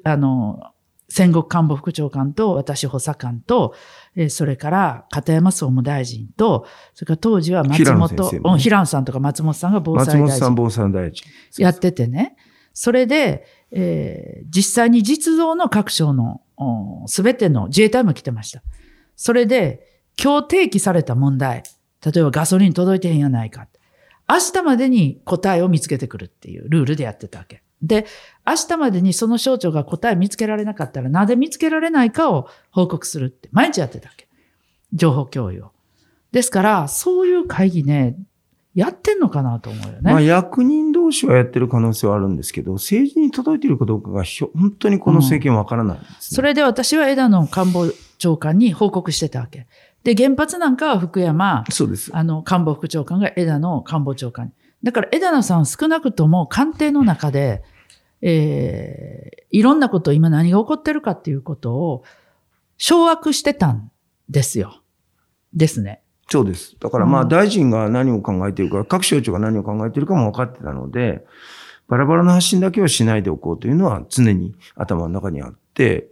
[0.04, 0.60] あの、
[1.10, 3.76] 戦国官房副長官と私補佐官と、
[4.16, 10.22] えー、それから片山総務大臣と、それから当時は松本、平野,、平野さんとか松本さんが防災大臣。
[10.22, 11.26] 松本さん防災大臣。
[11.58, 12.36] やっててね。
[12.74, 16.42] それで、えー、実際に実動の各省の
[17.08, 18.64] すべての自衛隊も来てました。
[19.16, 21.64] それで、今日提起された問題、
[22.06, 23.68] 例えばガソリン届いてへんやないか。
[24.30, 27.64] 明日までに答えを見つけてくるっていうルールでやってたわけ。
[27.84, 28.06] で、
[28.48, 34.28] 明日までにその省庁が答え見つけられなかったら、なぜ見つけられないかを報告するって、毎日やってたわけ。
[34.94, 35.72] 情報共有を。
[36.32, 38.18] ですから、そういう会議ね、
[38.74, 40.00] やってんのかなと思うよね。
[40.02, 44.24] まあ、役人同士はやってる可能性はあるんですけど、政治に届いているかどうかが
[44.56, 49.68] 本当にこの政権わからない、ねうん、それで私は枝野官房長官に報告してたわけ。
[50.04, 52.10] で、原発なんかは福山、そうです。
[52.14, 54.52] あの、官房副長官が枝野官房長官に。
[54.82, 57.64] だから枝野さん少なくとも官邸の中で、
[58.26, 62.04] えー、いろんなこと今何が起こってるかっていうことを
[62.78, 63.92] 掌握してたん
[64.30, 64.82] ですよ。
[65.54, 66.02] ですね。
[66.30, 66.78] そうです。
[66.80, 71.26] だからまあ大臣が何を考えているか、各省庁が何を考えているかも分かってたので、
[71.90, 76.08] バラバラな発信だけはしないでおこうというのは常に頭の中にあって、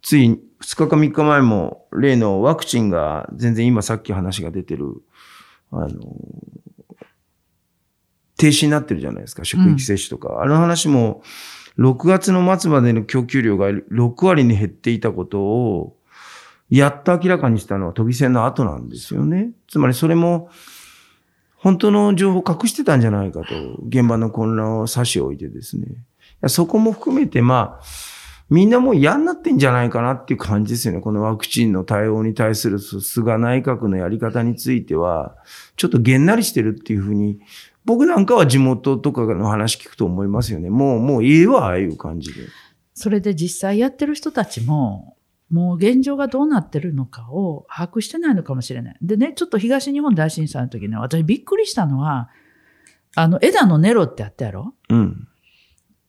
[0.00, 5.02] つい2日か3日前も例のワクチンが全然今さっき話が出てる、
[5.72, 5.88] あの、
[8.42, 10.34] 停止になってるじゃないですか、職域接種とか。
[10.34, 11.22] うん、あの話も、
[11.78, 15.96] 6月の末までの供給量が6割に減っていたことを、
[16.68, 19.52] やっと明らかにしたのは都議選の後なんですよね。
[19.68, 20.50] つまりそれも、
[21.54, 23.54] 本当の情報を隠してたんじゃないかと、
[23.86, 25.86] 現場の混乱を差し置いてですね。
[26.48, 27.84] そこも含めて、まあ、
[28.50, 31.00] みんなもう嫌になってんじゃないかなっていう感じですよね。
[31.00, 35.36] このワクチンの対応に対する菅内閣のやり方については、
[35.76, 37.38] ちょっとげんなりしてるっていうふうに
[37.84, 40.70] 僕なんかは地元とかの話聞くと思いますよね。
[40.70, 42.42] もう、もう家はああいう感じで。
[42.94, 45.16] それで実際やってる人たちも、
[45.50, 48.96] もう現状がどうなってるのかを把握してないのかもしれない。
[49.02, 52.30] でね、ちょっと東日本大震災の時ね、私びっくりしたのは、
[53.14, 54.74] あの、枝野ネロってあったやろ？
[54.88, 55.28] うん。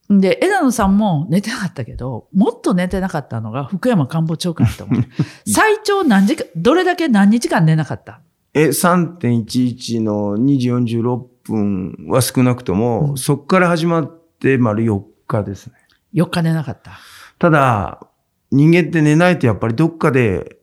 [0.10, 5.04] で、枝野さんも寝てなかったけど、もっと寝てなかったのが福山官房長官だと思う。
[5.52, 8.22] 最長何時間、どれだけ何日間寝なかった？
[8.54, 15.74] え、3.11の2時46分は少なくとも、うん、そこから始まって丸4日ですね。
[16.14, 17.00] 4日寝なかった。
[17.40, 18.08] ただ、
[18.52, 20.58] 人間って寝ないとやっぱりどっかで、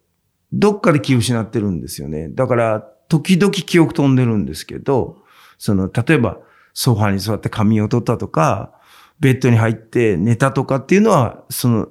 [0.53, 2.29] どっかで気を失ってるんですよね。
[2.31, 5.23] だから、時々記憶飛んでるんですけど、
[5.59, 6.39] その、例えば、
[6.73, 8.73] ソファに座って仮眠を取ったとか、
[9.19, 11.89] ベッドに入って寝たとかっていうのは、その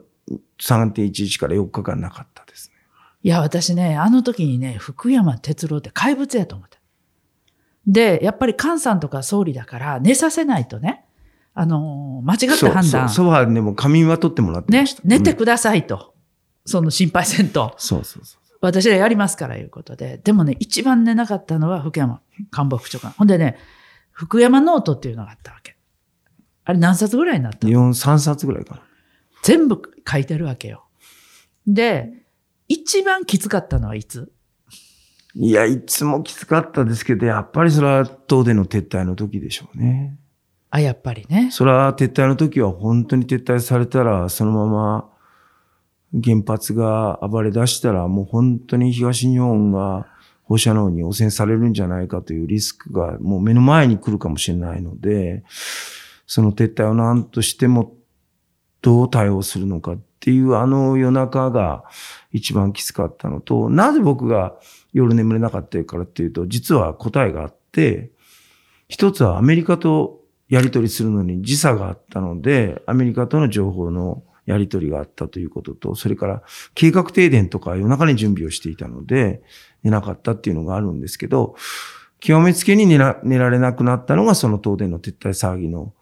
[0.60, 2.76] 3.11から4日間なかったですね。
[3.22, 6.79] いや、私ね、あの時にね、福山哲郎って怪物やと思った。
[7.92, 11.06] で、やっぱり菅さんとか総理だから寝させないとね、
[11.56, 12.84] あの、間違った判断。
[12.84, 14.72] そう、ソファでも仮眠は取ってもらって。
[14.72, 15.96] ね、寝てくださいと。
[15.96, 16.02] うん、
[16.72, 17.74] その心配せんと。
[17.78, 18.40] そうそうそう。
[18.62, 20.20] 私らやりますからいうことで。
[20.24, 22.22] でもね、一番寝なかったのは福山
[22.52, 23.12] 官房副長官。
[23.12, 23.58] ほんでね、
[24.12, 25.76] 福山ノートっていうのがあったわけ。
[26.66, 27.68] あれ何冊ぐらいになった？
[27.68, 28.82] の ?4、3冊ぐらいかな。
[29.42, 30.86] 全部書いてるわけよ。
[31.66, 32.14] で、
[32.68, 34.32] 一番きつかったのはいつ？
[35.42, 40.18] いや、いつもきつかったですけど、やっぱりそれは東電の撤退の時でしょうね。
[40.70, 41.48] あ、やっぱりね。
[41.50, 45.10] それは撤退の時は本当に撤退されたら、そのまま
[46.22, 50.08] 原発が暴れ出したら、もう本当に東日本が
[50.44, 55.46] 放射能に汚染されるんじゃないかというリスクがもう目の前に来るかもしれないので、
[56.28, 57.94] その撤退を何としても
[58.82, 61.86] どう対応するのかっっていうあの夜中が
[62.34, 64.58] 一番きつかったのと、なぜ僕が
[64.92, 68.12] 夜眠れなかったからっていうと、実は答えがあって、
[68.90, 76.44] 一つはアメリカとやり取りするのに時差があったので、アメリカとの情報のやり取りがあったということと、それから
[76.76, 79.42] 計画停電とか夜中に準備をしていたので、
[79.84, 81.56] 寝なかったっていうのがあるんですけど、
[82.20, 85.94] 極めつけに寝られなくなったのがその東電の撤退騒ぎの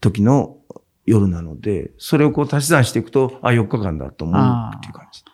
[0.00, 0.56] 時の
[1.06, 5.24] 夜なので、それをこう足し算していくと、あ、4日間だと思うっていう感じ。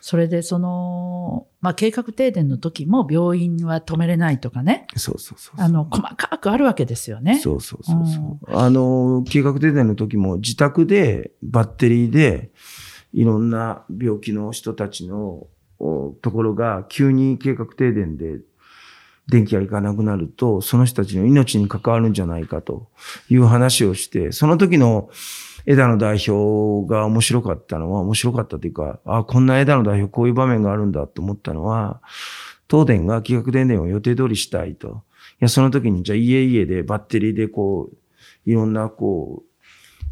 [0.00, 4.86] それでその、まあ、計画停電の時も病院は止めれないとかね。
[4.96, 7.40] そうそうそうあの、細かくあるわけですよね。
[7.40, 12.52] そうそうそうそう、うん、あの、計画停電の時も自宅でバッテリーで
[13.12, 15.48] いろんな病気の人たちの
[16.22, 18.38] ところが急に計画停電で
[19.28, 22.88] 電気がいかなくなると、その人たちの命に関わるんじゃないかと
[23.28, 25.10] いう話をして、その時の
[25.66, 32.00] 枝野代表が面白かったのは、面白かったというか、あこんな枝野代表こういう場面があるんだと思ったのは、
[32.70, 35.02] 東電が企画電電を予定通りしたいと。
[35.34, 37.96] いや、その時に、じゃあ家々でバッテリーでこう、
[38.50, 39.56] いろんなこう、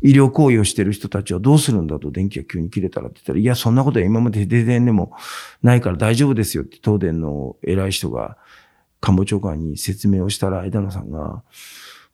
[0.02, 5.12] 医療行為をしてる人たちはどうするんだと電気が急に切れたらって言ったら、いや、そんなことは今まで停電でも
[5.62, 8.36] ないから大丈夫ですよって東電の偉い人が
[9.04, 11.42] 官房長官に説明をしたら、枝野さんが、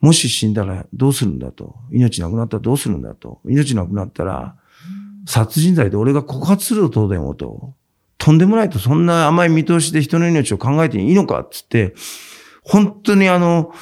[0.01, 1.77] もし死んだらどうするんだと。
[1.93, 3.41] 命なくなったらどうするんだと。
[3.45, 4.57] 命なくなったら、
[5.25, 7.75] 殺人罪で俺が告発すると、東電をと。
[8.19, 11.95] とんでもないと、そんな甘い見通しで人の命を考えていいのかっつって、
[12.65, 13.73] 本当にあの、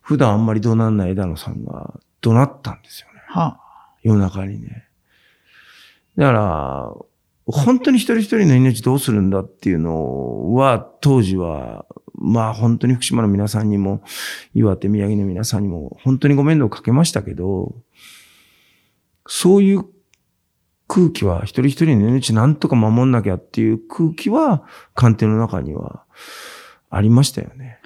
[0.00, 3.20] 普段あんまり怒鳴らない枝野さんが怒鳴ったんですよね。
[3.28, 3.60] はあ、
[4.02, 4.88] 夜中にね。
[6.16, 6.92] だから、
[7.50, 11.86] 本当に一人一人の命どうするんだっていうのは、当時は
[12.20, 14.02] まあ本当に福島の皆さんにも、
[14.54, 17.74] 岩手、宮城の皆さんにも、本当にご面倒をかけましたけど、
[19.26, 19.84] そういう
[20.88, 26.04] 空気は、一人一人の命なんとか守んなきゃっていう空気は、官邸の中には
[26.90, 27.78] ありましたよね。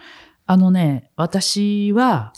[0.47, 2.33] あのね、私は、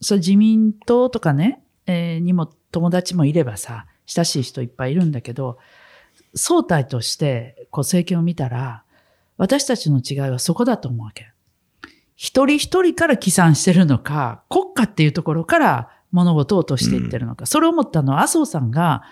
[0.00, 5.58] そう自民党とかね、えー、にも友達もいればさ、親しい人いっぱいいるんだけど、
[6.34, 8.84] 総体としてこう政権を見たら、
[9.36, 11.32] 私たちの違いはそこだと思うわけ。
[12.14, 17.44] 一人一人から起算してるのか、国家っていうところから物事を落としていってるのか。
[17.44, 19.02] うん、それを思ったのは麻生さんが、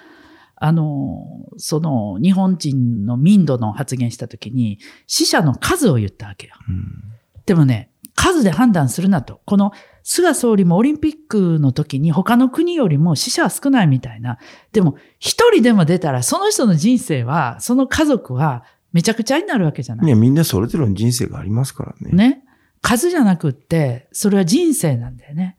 [0.57, 1.25] あの、
[1.57, 6.55] その日本人の民度の発言したときに死者の数を言ったわけよ。
[6.69, 7.15] うん、
[7.47, 9.41] でもね、数で判断するなと。
[9.47, 9.73] この
[10.11, 14.39] 菅総理もオリンピックの時に他の国よりも死者は少ないみたいな。
[14.73, 20.07] でも一人でも出たらその人の人生は、その家族はめちゃくちゃになるわけじゃない。
[20.07, 22.11] いや、みんなそれぞれの人生がありますからね。
[22.13, 22.43] ね。
[22.81, 25.59] 数じゃなくって、それは人生なんだよね。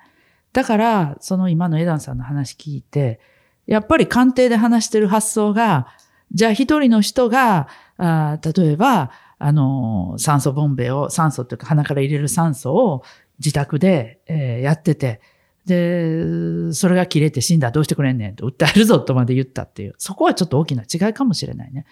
[0.51, 3.19] だから、その今のエダンさんの話聞いて、
[3.67, 5.89] やっぱり官邸で話してる発想が、
[6.31, 13.03] じゃあ一人の人が、あ例えば、あの、酸素ボンベを、酸素っていうか鼻から入れる酸素を
[13.39, 15.21] 自宅で、えー、やってて、
[15.65, 19.95] で、それが切れて死んだらどうしてくれんねんと訴えるぞとまで言ったっていう。
[19.97, 21.85] そこはちょっと大きな違いかもしれないね。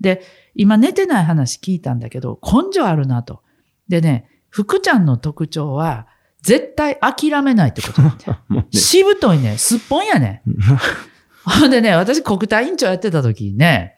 [0.00, 0.22] で、
[0.54, 3.42] 今寝てない話聞いたんだけど、根性あるなと。
[3.88, 6.06] でね、福ちゃんの特徴は、
[6.42, 8.38] 絶対諦めないってことなんだよ。
[8.50, 10.42] ね、しぶといね、すっぽんやね。
[11.44, 13.93] ほんでね、私国体委員長やってた時にね、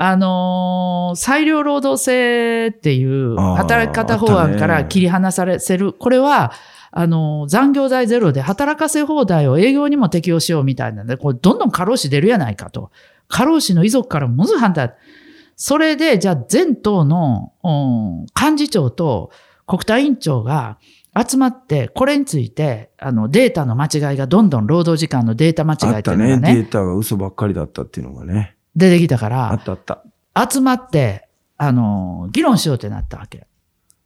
[0.00, 5.92] あのー、裁量労働制っていう働き方法案から切り離されせる。
[5.92, 6.52] これは、
[6.92, 12.92] あのー、残業代ゼロで働かせ放題を営業にも適用しようみたいなんで、これどんどん過労死出るやないかと。
[13.26, 14.94] 過労死の遺族からもず反対。
[15.56, 19.32] それで、じゃあ全党の、うん、幹事長と
[19.66, 20.78] 国対委員長が
[21.20, 26.34] 集まって、これについて、あの、データの間違いがどんどん労働時間のデータ間違いっていうのがね。
[26.34, 26.54] あったね。
[26.54, 28.54] データが嘘ばっかりだったっていうのがね。
[28.76, 29.50] 出てきたから。
[29.52, 30.02] あったあった。
[30.50, 33.46] 集まって、あの、議論しようってなったわけ。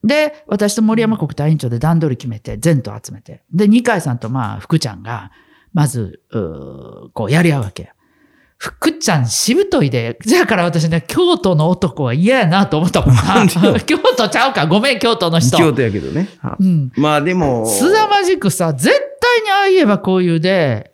[0.04, 3.42] で、私と森山国対委員長で段取り決めて、全党集めて。
[3.52, 5.30] で、二階さんとまあ、福ちゃんが、
[5.72, 7.92] まず、うこう、やり合うわけ。
[8.58, 13.22] 福ちゃんしぶといで、じゃから私ね、京都の男は嫌やなと思ったもんな。
[13.84, 14.66] 京都ちゃうか？
[14.66, 15.56] ごめん、京都の人。
[15.58, 16.28] 京都やけどね。
[16.60, 16.92] うん。
[16.96, 17.66] まあでも。
[17.66, 20.91] 菅田ジックさ、絶対にああ言えばこういうで、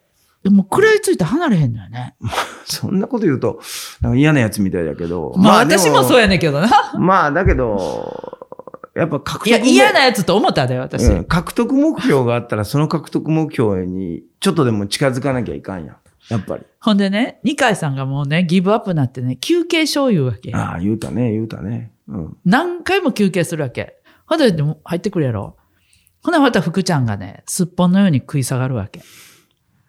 [0.50, 2.14] もう食らいついて離れへんのよね。
[2.64, 3.60] そんなこと言うと、
[4.00, 5.34] なんか嫌なやつみたいだけど。
[5.36, 6.68] まあ私もそうやねんけどな。
[6.98, 8.38] まあだけど、
[8.94, 9.48] やっぱ獲得。
[9.48, 11.24] いや、嫌なやつと思ったで、私、うん。
[11.24, 15.96] 獲得目標があったら、その獲得目標にちょっとでも近づかなきゃいかんやん。
[16.28, 16.64] やっぱり。
[16.80, 20.52] ほんでね、二階さんがもうね、ギブアップになってね、休憩醤油わけ。
[20.54, 21.92] ああ、言うたね、言うたね。
[22.08, 22.36] うん。
[22.44, 23.96] 何回も休憩するわけ。
[24.26, 25.56] ほんで、でも入ってくるやろ。
[26.22, 29.00] ほな、また福ちゃんがね、すっぽんのように食い下がるわけ。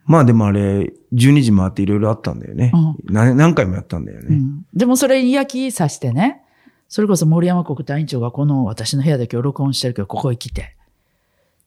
[0.09, 3.37] まあでもあれ、12時回っていろいろあったんだよね、うん何。
[3.37, 4.27] 何回もやったんだよね。
[4.31, 6.41] うん、でもそれに焼きさしてね、
[6.87, 10.75] それこそ森山国対委員長がこの私の部屋で今日録音してるけど、ここへ来て。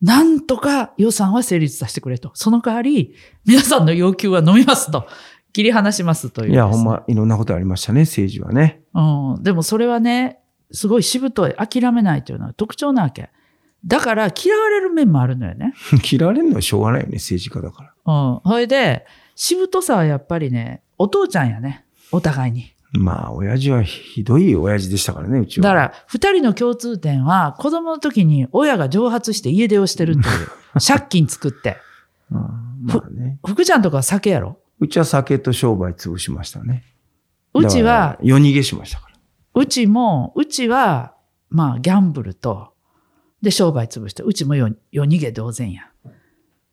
[0.03, 2.33] なんとか予算は成立させてくれと。
[2.35, 3.15] その代わり、
[3.47, 5.07] 皆さんの要求は飲みますと。
[5.53, 8.83] 切り離しますという、いや、ほんま、いろんなことありましたね、政治はね。
[8.93, 9.43] うん。
[9.45, 10.41] でもそれはね、
[10.73, 13.31] すごいしぶとい、諦めないというのは特徴なわけ。
[13.85, 15.75] だから嫌われる面もあるのよね。
[16.11, 18.15] 嫌われるのはしょうがないよね、政治家だから。
[18.15, 18.41] うん。
[18.45, 21.85] それで、しぶとさはやっぱりね、お父ちゃんやね。
[22.13, 22.73] お互いに。
[22.93, 25.65] まあ、親父はひどい親父でしたからね、うちは。
[25.65, 30.49] だから、二人の共通点は、子供の時に親が蒸発して家出をしてるっていう。
[30.87, 31.79] 借金作って。
[32.31, 32.39] うん、
[32.85, 33.39] まあね。
[33.45, 34.59] 福ちゃんとかは酒やろ？
[34.79, 36.85] うちは酒と商売潰しましたね。
[37.55, 39.17] うちは、夜逃げしましたから。
[39.55, 41.15] うちも、うちは、
[41.51, 42.73] まあ、ギャンブルと、
[43.43, 45.91] で、商売潰して、うちも夜逃げ同然や。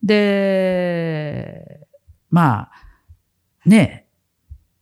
[0.03, 1.79] で、
[2.29, 2.71] まあ、
[3.65, 4.09] ねえ、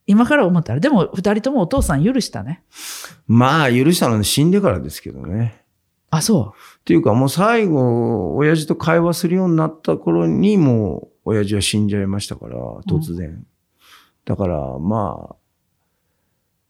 [0.05, 2.63] 今から思ったら、でも二人ともお父さん許したね。
[3.25, 5.63] まあ、許したのは死んでからですけどね。
[6.09, 6.77] あ、そう。
[6.79, 13.29] っていうか、もう最後、親父と会話するようになった頃に、もう、親父は死んじゃいましたから、突然。
[13.29, 13.47] うん、
[14.25, 15.35] だから、まあ、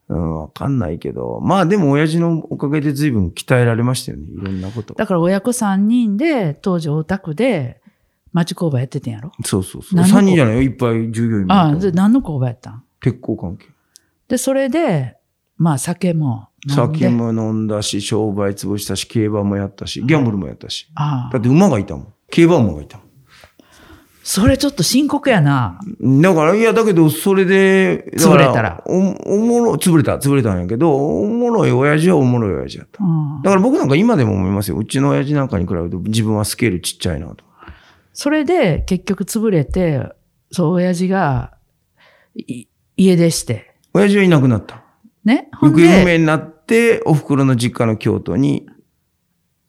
[0.09, 1.39] うん、わかんないけど。
[1.41, 4.25] まあでも親父のおかげで随分鍛えられましたよね。
[4.29, 4.93] いろんなこと。
[4.93, 7.81] だから親子三人で、当時大田区で、
[8.33, 9.31] 町工場やっててんやろ？
[9.43, 10.05] そうそうそう。
[10.05, 10.61] 三人じゃないよ。
[10.61, 11.53] いっぱい従業員も。
[11.53, 12.83] ああ、で何の工場やったん？
[13.01, 13.65] 鉄鋼関係。
[14.27, 15.17] で、それで、
[15.57, 20.87] まあ酒も酒も飲んだし、商売潰したし、競馬もやったし、ギャンブルもやったし。
[20.95, 22.13] ああだって馬がいたもん。
[22.29, 23.06] 競馬馬がいたもん。
[24.29, 25.79] それちょっと深刻やな。
[26.21, 28.83] だから、いや、だけど、それで、潰れたら。
[28.85, 28.97] お、
[29.35, 32.99] おもろ、潰れた、潰れたんやけど、おもろい親父はおもろい親父やった。
[33.41, 34.75] だから僕なんか今でも思いますよ。
[34.75, 37.45] うちの親父なんかに比べると自分はスケールちっちゃいなと。
[38.11, 40.09] それで、結局潰れて、
[40.51, 41.53] そう、親父が、
[42.35, 43.75] 家出して。
[43.93, 44.83] 親父はいなくなった。
[45.23, 45.47] ね。
[45.61, 48.67] 行方不明になって、お袋の実家の京都に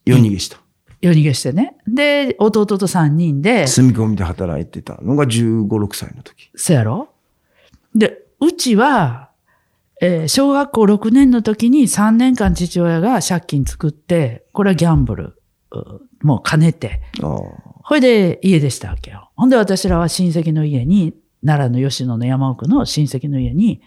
[0.04, 0.58] 夜逃げした。
[1.00, 1.76] 夜逃げしてね。
[1.86, 3.66] で、弟と3人で。
[3.66, 6.50] 住み込みで働いてたのが15、6歳の時。
[6.54, 7.08] そやろ？
[7.94, 9.30] で、うちは、
[10.00, 15.42] えー、小学校6年の時に3年間父親が借金作って、これはギャンブル、
[16.22, 17.00] もう兼ねて。
[17.20, 19.30] ほいで家でしたわけよ。
[19.34, 23.80] ほんで私らは親戚の家に、奈良の吉野の山奥の親戚の家に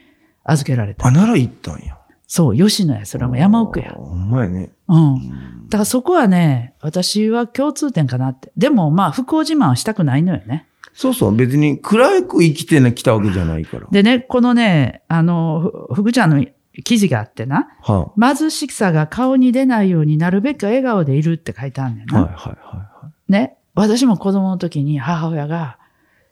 [0.43, 1.05] 預けられた。
[1.05, 1.97] あ、奈良行ったんや。
[2.33, 3.05] そう、吉野や。
[3.05, 3.91] それはもう山奥や。
[3.91, 4.71] ほんまやね。
[4.87, 5.67] うん。
[5.67, 8.53] だからそこはね、私は共通点かなって。
[8.55, 10.65] でもまあ、不幸自慢はしたくないのよね。
[10.93, 11.35] そうそう。
[11.35, 13.87] 別に暗く生きてきたわけじゃないから。
[13.91, 16.45] でね、このね、あの、福ちゃんの
[16.85, 22.21] 記事があってな、はあ、貧しさが顔に出ないようになるべく笑顔でいるって書いてあるんだよな。
[22.21, 23.31] はいはいはい、はい。
[23.31, 23.57] ね。
[23.75, 25.79] 私も子供の時に母親が、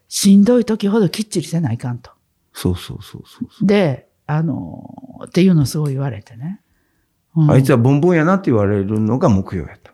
[0.08, 2.12] しんどい時ほどきっちりせないかんと。
[2.54, 6.62] そうそうそうそうで、あの、っていうのをすごい言われてね。
[7.36, 9.92] うん、あいつはボンボンやなって言われるのが目標やった。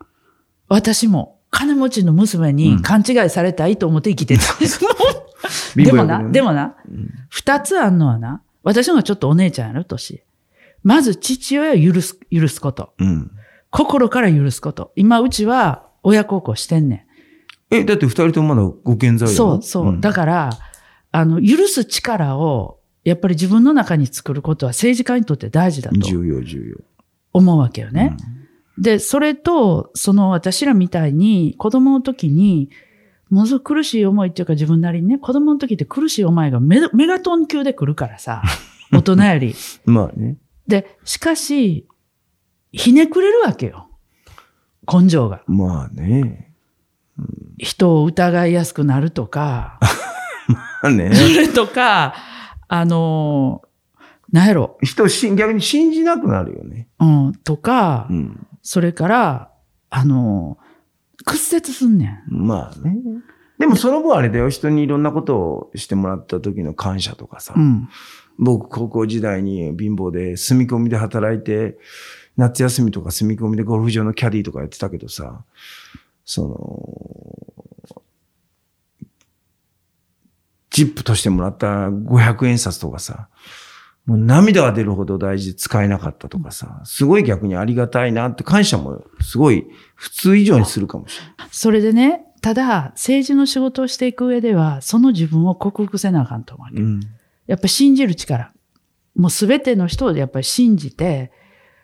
[0.67, 4.43] 私も金持ちの娘に勘違いされたいと思って生きてた。
[5.77, 6.75] うん、でもな、でもな、
[7.29, 10.21] 二、うん、つあんのはな、私のがちょっとお姉ちゃんやろ、年。
[10.83, 12.93] まず父親を許す、許すこと。
[12.99, 13.31] うん、
[13.69, 14.91] 心から許すこと。
[14.97, 17.07] 今、うちは親孝行してんね
[17.71, 17.75] ん。
[17.75, 20.01] え、だって二人ともまだご健在やそうそう。
[20.01, 20.49] だから、
[21.13, 22.74] あの、許す力を
[23.05, 25.99] やっぱり自分の中に作ることは政治家にとって大事だと。
[25.99, 26.77] 重要、重要。
[27.31, 28.17] 思うわけよね。
[28.77, 32.69] うん、で、それと、その私らみたいに子供の時に、
[33.29, 38.41] ものすごく苦しい思いっていうか自分なりにね、子供の時って苦しい思いがメメガトン級で来るからさ、
[38.91, 39.55] 大人より。
[39.85, 40.37] まあね。
[40.67, 41.87] で、しかし、
[42.71, 43.87] ひねくれるわけよ。
[44.91, 45.43] 根性が。
[45.45, 46.53] まあね。
[47.19, 47.27] うん、
[47.59, 49.79] 人を疑いやすくなるとか。
[50.49, 51.13] まあね。
[51.13, 52.15] それとか、
[52.67, 53.61] あの、
[54.31, 54.77] なんやろ。
[54.81, 56.87] 人し、逆に信じなくなるよね。
[56.99, 59.51] うん、とか、うん、それから、
[59.89, 60.57] あの、
[61.25, 62.47] 屈折すんねん。
[62.47, 62.97] まあね。
[63.57, 64.49] でもその分あれだよ。
[64.49, 67.53] 人にいろんなことをしてもらった時の感謝とかさ。
[67.55, 67.87] うん、
[68.37, 71.77] 僕、高校時代に貧乏で住み込みで働いて、
[72.35, 75.43] 夏休みとか住み込みでゴルフ場のキャディーとかやってたけどさ、
[76.25, 77.54] その、
[80.75, 83.29] ジップとしてもらった500円札とかさ、
[84.05, 89.65] もう涙が出るほど大事で使えなかったとかさ、すごい逆にありがたいなって感謝もすごい
[89.95, 91.47] 普通以上にするかもしれない。
[91.49, 96.99] それでね、ただ政治の仕事をしていく上では、その自分を克服せなあかんと思う、うん、
[97.47, 98.51] やっぱ信じる力。
[99.15, 101.31] もうすべての人をやっぱり信じて、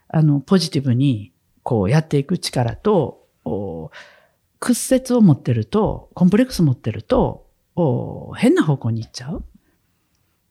[0.10, 1.32] あの、ポジティブに
[1.64, 3.26] こうやっていく力と、
[4.60, 7.48] 屈折を持ってると、コンプレックス持ってると、
[8.38, 9.43] 変な方向に行っちゃう？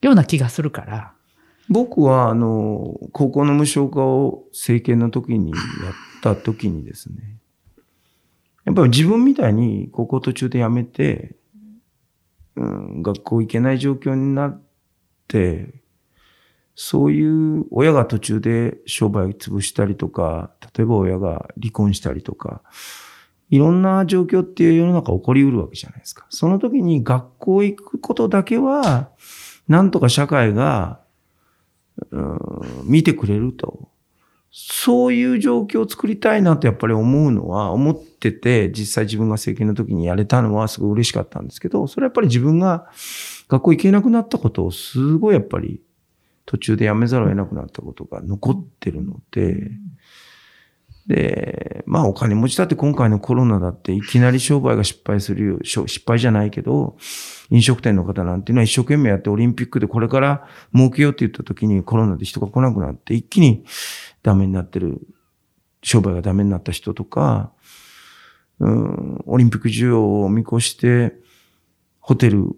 [0.03, 1.13] ような気がするから。
[1.69, 5.61] 僕は、あの、高校の無償化を政権の時にやっ
[6.23, 7.39] た時にですね、
[8.65, 11.37] やっぱり自分みたいに高校途中で辞めて、
[12.57, 14.63] うん、学校行けない状況になっ
[15.29, 15.75] て、
[16.75, 22.63] そういう親が途中で商売潰したりとか、例えば親が離婚したりとか、
[23.51, 26.27] いろんな状況っていう世の中起こりうるわけじゃないですか。
[26.31, 29.11] その時に学校行くことだけは、
[29.69, 31.01] なんとか社会が、
[32.85, 33.91] 見てくれると。
[34.53, 42.91] そういう状況を作りたいなとやっぱり思うのは、思ってて、実際自分が政権の時にやれたのはすごい嬉しかったんですけど、それはやっぱり自分が
[43.49, 45.83] 学校行けなくなったことをすごいやっぱり
[46.47, 49.71] 途中で辞めざるを得なくなったことが残ってるので、
[51.11, 56.97] で、まあお金持ちだって今回のコロナだっていきなり商売が失敗するよ、失敗じゃないけど、
[57.51, 63.65] 飲食店の方なんていうのは一生懸命やってオリンピックでこれから儲けようって言った時にコロナで人が来なくなって一気に
[64.23, 65.01] ダメになってる、
[65.83, 67.51] 商売がダメになった人とか、
[68.61, 71.15] うん、オリンピック需要を見越して
[71.99, 72.55] ホテル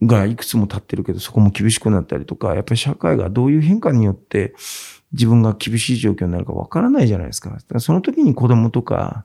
[0.00, 4.54] がいくつも立ってるけど、そこも厳しくなったりとか、やっぱり社会がどういう変化によって
[5.12, 7.50] 自分が厳しい状況になるかわからないじゃないですか。
[7.50, 9.24] かその時に子供とか、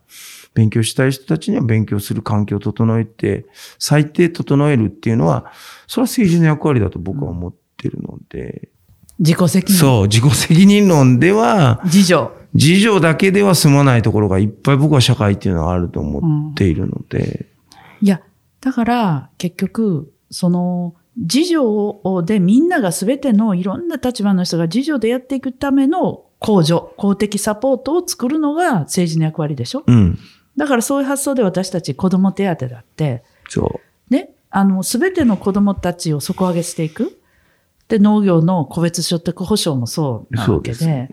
[0.53, 3.45] 勉強したい人たちには勉強する環境を整えて、
[3.79, 5.51] 最低整えるっていうのは、
[5.87, 8.69] それは政治の役割だと僕は思ってるので。
[9.19, 9.79] 自己責任。
[9.79, 12.29] そう、自己責任論では、自助。
[12.53, 17.47] 自助だけでは済まないところがいっぱい僕は社会っていうのはあると思っているので。
[18.01, 18.21] うん、いや、
[18.61, 30.19] だから結局、その、自助でみんなが全てのいろんな立場の人が自助でやっていくための公助、公的サポートを作るのが政治の役割でしょ、うん、
[30.55, 34.13] だからそういう発想で私たち子供手当だって、そう。
[34.13, 37.19] ね、あの、全ての子供たちを底上げしていく。
[37.87, 40.85] で、農業の個別所得保障もそうなわけで。
[40.85, 41.09] で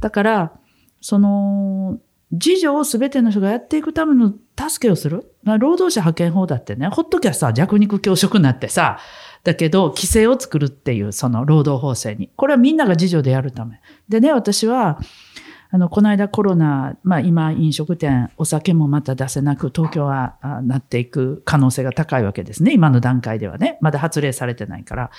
[0.00, 0.52] だから、
[1.00, 1.98] その、
[2.32, 5.34] 自助を全ての人がやっていくための助けをする。
[5.44, 8.98] 労働者派遣法だってね、ほっときゃさ、弱肉強食になってさ、
[9.44, 12.30] だけど、規制を作るっていう、その労働法制に。
[12.36, 13.80] これはみんなが自助でやるため。
[14.08, 15.00] でね、私は、
[15.70, 22.72] あの、この間コロナ、まあ今飲食店、お酒もまた出せなく、東京はなっていく可能性が高いわけですね。
[22.72, 23.78] 今の段階ではね。
[23.80, 25.10] まだ発令されてないから。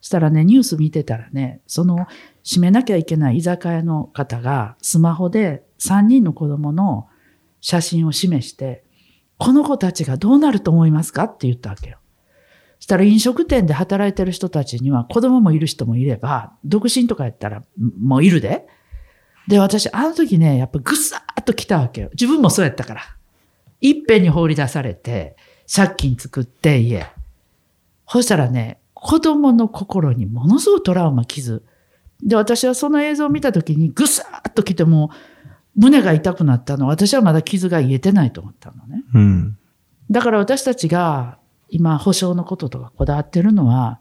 [0.00, 2.06] そしたらね、ニュース見てたらね、その、
[2.44, 7.08] 閉めなきゃいけない居酒屋の方が、スマホで3人の子供の
[7.60, 8.84] 写真を示して、
[9.38, 11.98] この子たちがどうなると思いますかって言ったわけよ。
[12.78, 17.62] そしたら飲食店で働いてる人たちには子供もいる人もいれば、独身とかやったら
[18.00, 18.66] もういるで。
[19.48, 22.10] で、私、あの時ね、やっぱぐさーっと来たわけよ。
[22.12, 23.02] 自分もそうやったから。
[23.80, 25.36] いっぺんに放り出されて、
[25.72, 27.06] 借金作って家。
[28.08, 31.64] そしたらね、子供の心にものすごいトラウマ、傷。
[32.22, 35.10] で、私はその映像を見た時にぐさーっと来ても、
[35.76, 36.86] 胸が痛くなったの。
[36.86, 39.04] 私はまだ傷が癒えてないと思ったのね。
[39.14, 39.58] うん。
[40.10, 44.00] だから私たちが今保障のこととかこだわってるのは、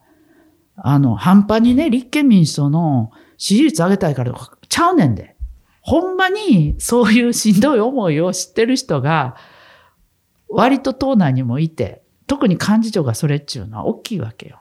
[0.78, 4.34] あの、半端にね、立憲民主党の支持率上げたいから
[4.68, 5.36] ちゃうねんで。
[5.82, 9.36] ほんまにそういうしんどい思いを知ってる人が、
[10.50, 14.60] 割と党内にもいて、特に幹事長がそれっちゅうのは大きいわけよ。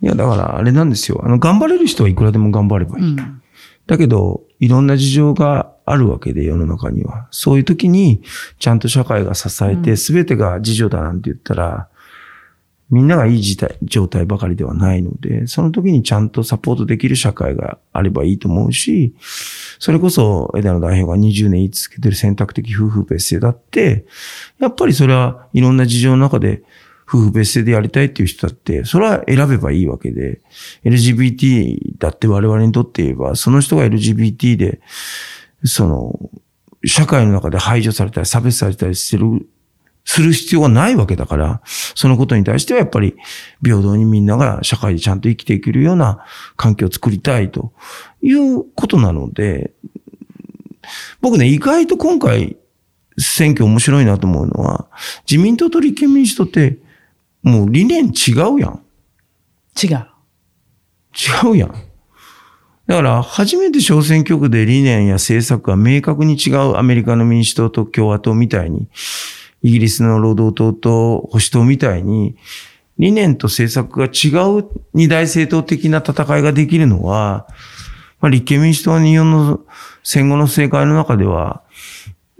[0.00, 1.20] いや、だからあれなんですよ。
[1.22, 3.04] あの、頑張れる人はいくらでも頑張ればいい。
[3.04, 3.42] うん、
[3.86, 7.28] だけど、いろんな事情があるわけで、世の中には。
[7.30, 8.22] そういう時に、
[8.58, 11.88] ちゃんと社会が支えて、すべてが自助だなんて言ったら、
[12.90, 19.14] みんながいい事態、状態ばかりではないので、その時にちゃんとサポートできる社会があればいいと思うし、
[19.78, 24.06] それこそ枝野代表が20年言い続けてる選択的夫婦別姓だって、
[24.58, 26.62] やっぱりそれはいろんな事情の中で
[27.06, 30.40] 夫婦別姓でやりたいっていう人だって、それは選べばいいわけで、
[30.84, 34.80] LGBT だって我々にとって言えば、その人が LGBT で、
[35.64, 36.30] その、
[36.84, 39.48] 社会の中で排除されたり差別されたりしてる
[40.04, 43.14] する必要がないわけだから、そのことに対してはやっぱり
[43.62, 46.24] 平等にみんなが社会でちゃんと生きていけるような
[46.56, 47.74] 環境を作りたいと
[48.22, 49.72] いうことなので、
[51.20, 52.56] 僕ね、意外と今回
[53.18, 54.88] 選挙面白いなと思うのは、
[55.30, 56.78] 自民党と立憲民主党って
[57.42, 58.82] もう理念違うやん。
[59.80, 60.06] 違う。
[61.44, 61.87] 違うやん。
[62.88, 68.88] だから、初めて小選挙区で理念や政策が明確に違うアメリカの民主党と共和党みたいに、
[69.62, 72.34] イギリスの労働党と保守党みたいに、
[72.98, 74.64] 理念と政策が違う
[74.94, 77.46] 二大政党的な戦いができるのは、
[78.20, 79.60] まあ、立憲民主党は日本の
[80.02, 81.62] 戦後の政界の中では、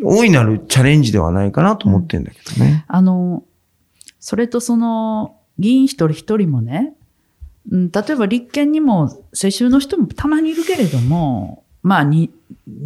[0.02, 2.86] 大いなるチャレンジではないかなと思ってんだけどね。
[2.88, 3.44] あの、
[4.18, 6.94] それとその、議員一人一人もね、
[7.70, 12.30] 例えば立憲にも世襲の人もたまにいるけれども、まあ2、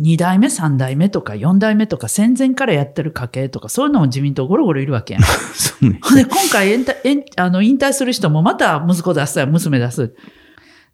[0.00, 5.22] 2代目、3代目とか4代目とか戦前からやってる家系とか、そういうのも自民党ゴロゴロいるわけやん。
[5.54, 6.00] そうね。
[6.14, 10.14] で、今回引退あの引退する人もまた息子出すや娘出す。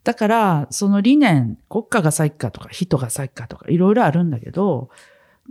[0.03, 4.89] だから、その理念、国家が先かとか、人が先かとか、いろいろあるんだけど、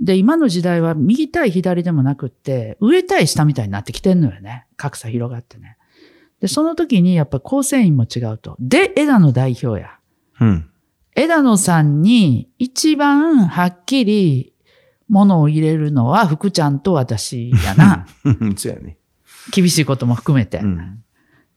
[0.01, 4.67] で、今の時代は右対左でもなくって、上対下みたいになってきてんのよね。
[4.77, 5.78] 格差広がってね。
[6.41, 8.57] で、その時にやっぱ構成員も違うと。
[8.61, 9.99] で、枝野代表や。
[10.41, 10.71] うん。
[11.15, 14.53] 枝野さんに一番はっきり
[15.09, 18.07] 物を入れるのは福ちゃんと私やな。
[18.57, 18.99] そうやね。
[19.51, 20.59] 厳しいことも含めて。
[20.59, 21.03] うん、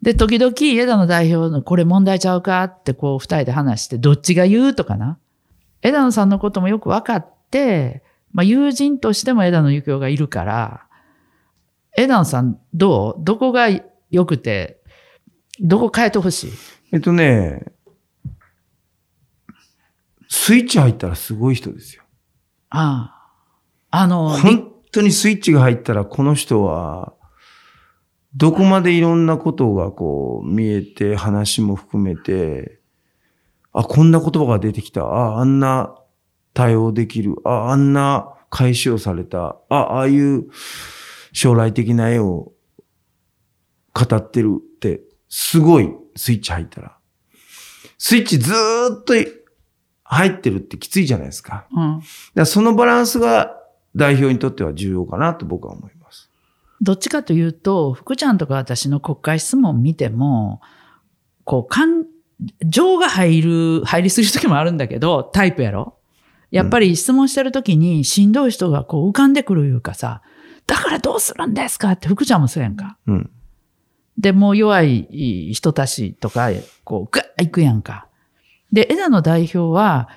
[0.01, 5.19] で、時々枝野代表のこれ問題ちゃうかってこう二人で話して、どっちが言うとかな。
[5.83, 10.85] 枝野さんのこともよく分かって、まあ友人としても枝野幸男がいるから、
[11.97, 13.23] 枝野さんどう？
[13.23, 13.67] どこが
[14.11, 14.83] 良くて、
[15.59, 16.51] どこ変えてほしい？
[16.91, 17.65] えっとね、
[20.27, 22.03] スイッチ入ったらすごい人ですよ。
[22.69, 23.15] あ
[23.89, 23.97] あ。
[24.03, 27.13] あの、本当にスイッチが入ったらこの人は、
[28.35, 32.79] どこまでいろんなことがこう見えて、話も含めて、
[33.73, 35.03] あ、こんな言葉が出てきた。
[35.03, 35.95] あ、あんな
[36.53, 37.35] 対応できる。
[37.43, 39.57] あ、あんな返しをされた。
[39.69, 40.47] あ、ああいう
[41.33, 42.53] 将来的な絵を
[43.93, 46.97] 語ってるって、すごいスイッチ入ったら。
[47.97, 49.13] スイッチずーっと
[50.03, 51.67] 入ってるってきついじゃないですか。
[51.71, 52.01] うん、
[52.33, 53.57] だそのバランスが
[53.95, 56.29] 代表にとっては重要かなと僕は思います。
[56.81, 60.61] どっちかというと、福ちゃんとか私の国会質問見ても、
[61.43, 62.05] こう、感
[62.65, 65.97] 情が入る、入りすぎる時もあるんだけど、タイプやろ？
[66.49, 70.21] やっぱり質問してる時にしんどい人がこう浮かんでくるいうかさ、
[70.65, 71.91] だからどうするんですか？
[71.91, 72.97] って福ちゃんもそうやんか。
[73.05, 73.29] うん。
[74.21, 76.49] で、もう弱い人たちとか、
[76.83, 78.07] こう、ぐっ行くやんか。
[78.71, 80.09] で、枝野代表は、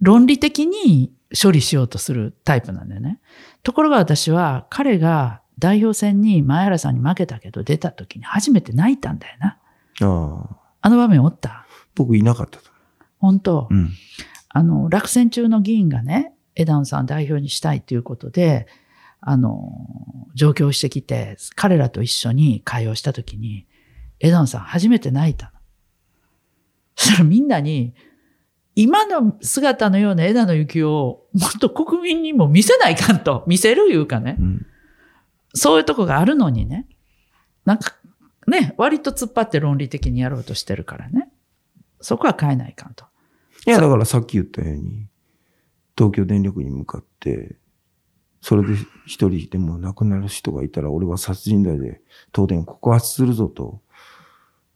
[0.00, 3.20] 論理的に処理しようとするタイプなんだよね。
[3.62, 9.58] ところが私は、彼が代表選に前原さんに負けたけど出た時に初めて泣いたんだよな。
[10.00, 10.56] ああ。
[10.80, 11.66] あの場面おった？
[11.94, 12.70] 僕いなかったと。
[13.18, 13.90] 本当、うん、
[14.48, 18.66] あの、落選中の議員がね、枝野さん代表にしたいということで、
[19.20, 23.66] あの、上京してきて、彼らと一緒に会話した時に、
[24.18, 25.52] 枝野さん初めて泣いたの。
[26.96, 27.94] そしたらみんなに、
[28.74, 34.66] 今の姿のような枝野幸男をもっと国民にも見せないかんと、見せるいうかね、うん、
[35.54, 36.86] そういうとこがあるのにね、
[37.64, 37.96] なんか
[38.46, 41.30] ね、割と突っ張って論理的にやろうとしてるからね、
[42.00, 43.04] そこは変えないかんと。
[43.66, 45.06] いや、だからさっき言ったように、
[45.96, 47.56] 東京電力に向かって、
[48.40, 48.74] それで
[49.06, 52.00] 一人でも亡くなる人がいたら、俺は殺人罪で
[52.34, 53.80] 東電を告発するぞと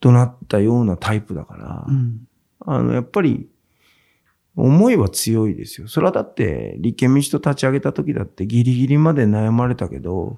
[0.04, 2.28] となったようなタイプだから、うん、
[2.60, 3.48] あの、やっぱり、
[4.54, 5.88] 思いは強いですよ。
[5.88, 10.36] それはだって、立憲民主党立ち上げた時だってギリギリまで悩まれたけど、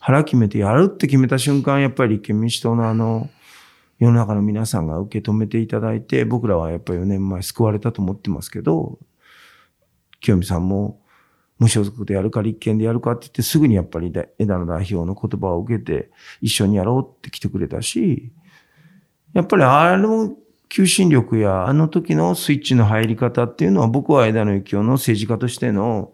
[0.00, 3.30] 腹決めてやるって決めた瞬間、やっぱり立憲民主党のあの、
[3.98, 8.98] 世の中の皆さんが受け止めていただいて、僕らはやっぱり4年前救われたと思ってますけど、
[10.20, 10.99] 清美さんも
[11.60, 18.32] 無所属でやるか立憲でやるかって言ってすぐにやっぱり枝野代表の言葉を受けて一緒にやろうって来てくれたし、
[19.34, 20.34] やっぱりあの
[20.68, 26.12] 求心力やあの時のスイッチの入り方っていうのは僕は枝野幸男の政治家としての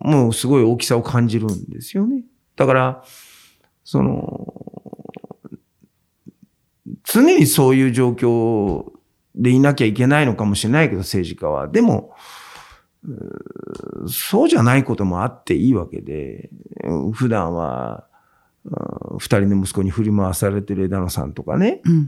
[0.00, 2.24] もうすごい大きさを感じるんですよね。
[2.56, 3.04] だから、
[3.82, 4.54] その、
[7.02, 8.92] 常にそういう状況
[9.34, 11.68] でいなきゃいけないのかもしれないけど、政治家は。
[11.68, 12.14] でも、
[14.08, 16.50] そうじゃないこともあっていいわけで、
[17.12, 18.06] 普段は
[19.18, 21.82] 二人の息子に振り回されてる枝野さんとかね。
[21.84, 22.06] うん、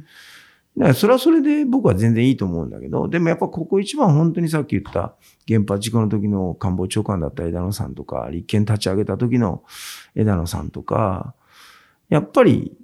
[0.79, 5.15] だからそれはそれで僕は全然いいと思うんだけど、でもやっぱここ一番本当にさっき言った
[5.47, 9.65] 原発事故の時の官房長官だった枝野さんとか、立憲立ち上げた時の
[10.15, 11.35] 枝野さんとか、
[12.09, 12.77] やっぱり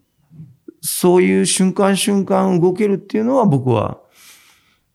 [0.81, 4.01] そういう瞬間瞬間動けるっていうのは僕は、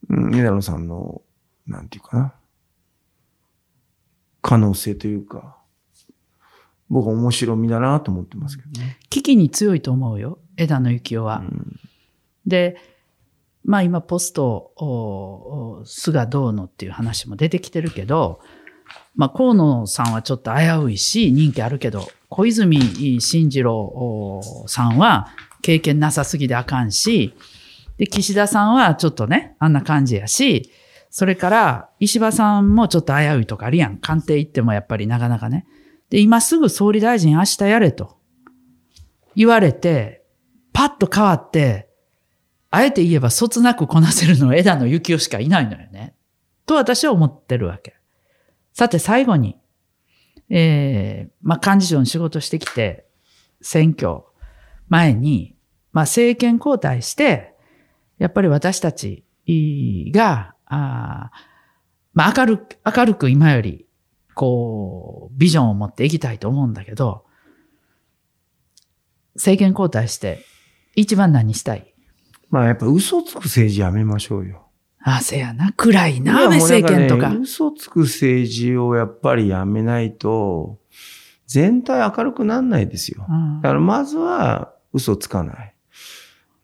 [0.10, 1.24] うん、枝野さんの、
[1.66, 2.34] なんていうかな、
[4.48, 5.58] 可能性というか、
[6.90, 8.98] 僕は面白みだなと思ってますけどね。
[9.10, 11.40] 危機に強いと思うよ、枝野幸男は。
[11.40, 11.78] うん、
[12.46, 12.78] で、
[13.66, 18.40] まあ今ポスト、菅どうのっていう話も出てきてるけど、
[19.18, 25.28] まあ河野さんはちょっと危ういし、人気あるけど、小泉進次郎さんは
[25.62, 27.34] 経験なさすぎであかんし、
[27.98, 30.72] で、岸田さんはちょっとね、あんな感じやし、
[31.10, 33.98] それから石破さんもちょっと危ういとかあるやん。
[33.98, 35.66] 官邸行ってもやっぱりなかなかね。
[36.10, 38.18] で、今すぐ総理大臣明日やれと
[39.36, 40.24] 言われて、
[40.74, 41.90] パッと変わって、
[42.70, 46.16] あえて言えばそつなくこなせるのは枝野幸男しかいないのよね。
[46.66, 47.96] と私は思ってるわけ。
[48.74, 49.58] さて最後に、
[50.50, 53.06] えー、まあ、幹事長の仕事してきて、
[53.62, 54.24] 選挙
[54.88, 55.56] 前に、
[55.92, 57.56] まあ、政権交代して、
[58.18, 59.26] やっぱり私たち
[60.14, 61.32] が、あ
[62.14, 63.86] まあ、明るく、明るく今より、
[64.34, 67.26] こう、ビジョンを持っていきたいと思うんだけど、
[69.36, 70.40] 政権交代して、
[70.96, 71.94] 一番何したい？
[72.50, 74.68] まあやっぱ嘘つく政治やめましょうよ。
[75.00, 75.72] あ、せやな。
[75.74, 77.30] 暗いな、安倍政権とか。
[77.30, 80.80] ね、嘘つく政治をやっぱりやめないと、
[81.46, 83.26] 全体明るくなんないですよ。
[83.30, 85.76] うん、だからまずは嘘つかない。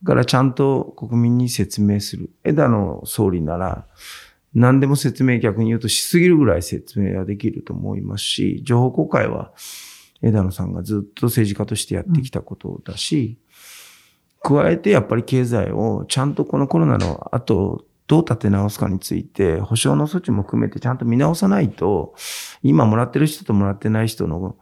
[0.05, 2.29] からちゃんと国民に説明する。
[2.43, 3.87] 枝野総理なら、
[4.53, 9.51] 何でも説明逆に言うとしすぎるぐらい説明はできると思いますし、情報公開は
[10.21, 13.39] 枝野さんがずっと政治家としてやってきたことだし、
[14.43, 22.13] うん、加えてやっぱり経済をちゃんとこのコロナの後、どう立て直すかについて、保証の措置も含めてちゃんと見直さないと、
[22.61, 24.57] 今もらってる人ともらってない人の、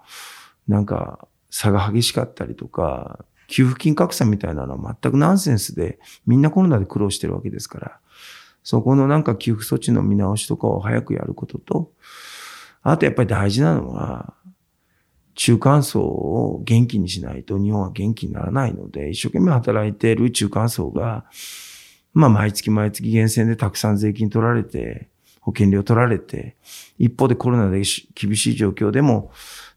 [0.68, 8.00] なんか、差が激しかったりとか、給付金格差みたいなのは全くナンセンスで、みんなコロナで苦労してるわけですから、
[8.64, 11.92] そこのなんか給付措置の見直しとかを早くやることと、
[12.82, 14.34] あとやっぱり大事なのは、
[15.36, 21.26] 中間層を元気にしないと日本は元気にならないので、一生懸命働いている中間層が、
[22.14, 25.10] まあ毎月毎月厳選でたくさん税金取られて、
[25.42, 26.56] 保険料取られて、
[26.98, 27.82] 一方でコロナで
[28.14, 29.32] 厳しい状況でも、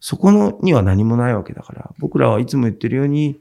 [0.07, 3.41] そこのには何もないわけだから、僕らはいつも言ってるように、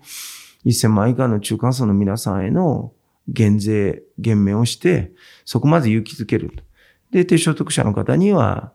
[0.65, 2.93] 1000万以下の中間層の皆さんへの
[3.27, 5.11] 減税、減免をして、
[5.43, 6.63] そこまで勇気づけると。
[7.11, 8.71] で、低所得者の方には、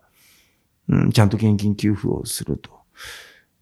[0.90, 2.70] うん、ちゃんと現金給付をすると。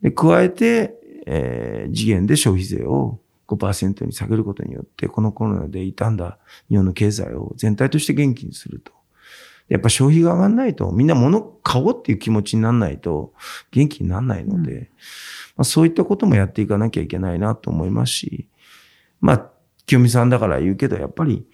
[0.02, 0.96] で、加えて、
[1.26, 8.95] えー、次元で消費税を5%に下げることによって、このコロナで傷んだ日本の経済を全体として元気にすると。
[9.68, 13.32] やっぱ消費が上がんないと、みんな物買おうっていう気持ちにならないと
[13.72, 14.86] 元気にならないので、うん、ま
[15.58, 18.48] あ、そういったこともやっていかなきゃいけないなと思いますし、
[19.20, 19.50] まあ、
[19.86, 21.46] 清美さんだから言うけど、やっぱり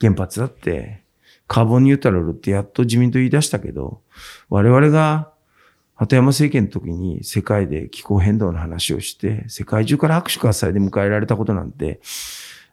[0.00, 1.04] 原発だって
[1.46, 4.00] カーボンニュートラルってやっと自民党言い出したけど、
[4.48, 5.32] 我々が
[5.94, 12.00] 鳩山政権の時に世界で気候変動の話をして、世界中から拍手喝采で迎えられたことなんて、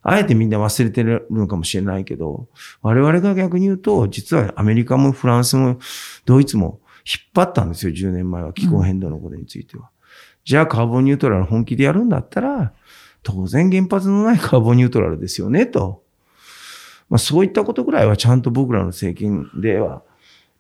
[0.01, 2.47] あえてみんな忘れてるのかもしれないけど、
[2.81, 5.79] 我々が逆に言うと、実はアメリカもフランスも
[6.25, 9.83] ドイツも引っ張ったんですよ、10年前は気候変動のことについては。
[9.83, 9.89] うん、
[10.45, 12.73] じゃあカーボンニュートラル本気でやるんだったら、
[13.23, 16.03] 当然原発のない カーボンニュートラルですよね、と。
[17.09, 20.03] まあそういったことぐらいはちゃんと僕らの政権では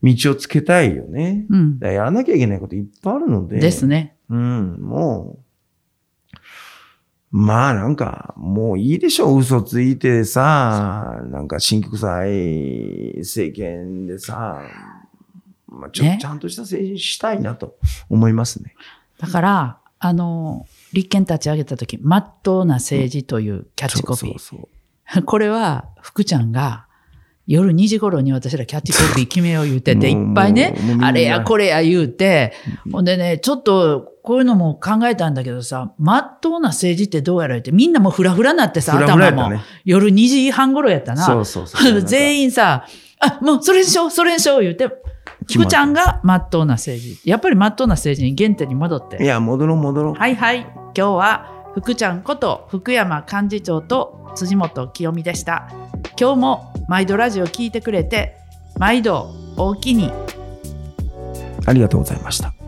[0.01, 1.45] 道をつけたいよね。
[1.49, 1.79] うん。
[1.81, 3.59] やらなきゃいけないこといっぱいあるので。
[3.59, 4.15] ですね。
[4.29, 5.48] うん、もう、
[7.31, 14.61] まあなんか、もういいでしょ、嘘ついてさ、なんか新規臭い政権でさ、
[15.67, 17.77] まあちょっとちゃんとした政治したいなと
[18.09, 18.73] 思いますね。
[19.19, 24.65] だから、あの、立憲立ち上げた時、まっとうな政治というキャッチコピー。
[25.25, 26.87] これは、福ちゃんが、
[27.49, 32.53] 夜2時頃に私らキャッチコピー決めよう言うてて、いっぱいね、あれやこれや言うて、
[32.91, 41.25] ほんでね、ちょっとこういうのも考えたんだけどさ、まっとうな政治ってどうやられて、みんなもフラフラになってさ、頭も、夜2時半頃やったな。
[41.25, 42.01] そうそうそう。
[42.05, 42.85] 全員さ、
[43.19, 44.87] あ、もうそれにしよう、それにしよう言うて、
[45.51, 47.19] 福ちゃんがまっとうな政治。
[47.27, 49.23] やっぱりまっとうな政治に原点に戻って。
[49.23, 50.13] いや、戻ろう戻ろう。
[50.13, 50.59] はいはい。
[50.59, 55.67] 今日は福ちゃんこと福山幹事長と辻元清美でした。
[56.19, 58.37] 今日も毎度ラジオ聞いてくれて、
[58.77, 60.11] 毎度おおきに。
[61.65, 62.58] ありがとうございました。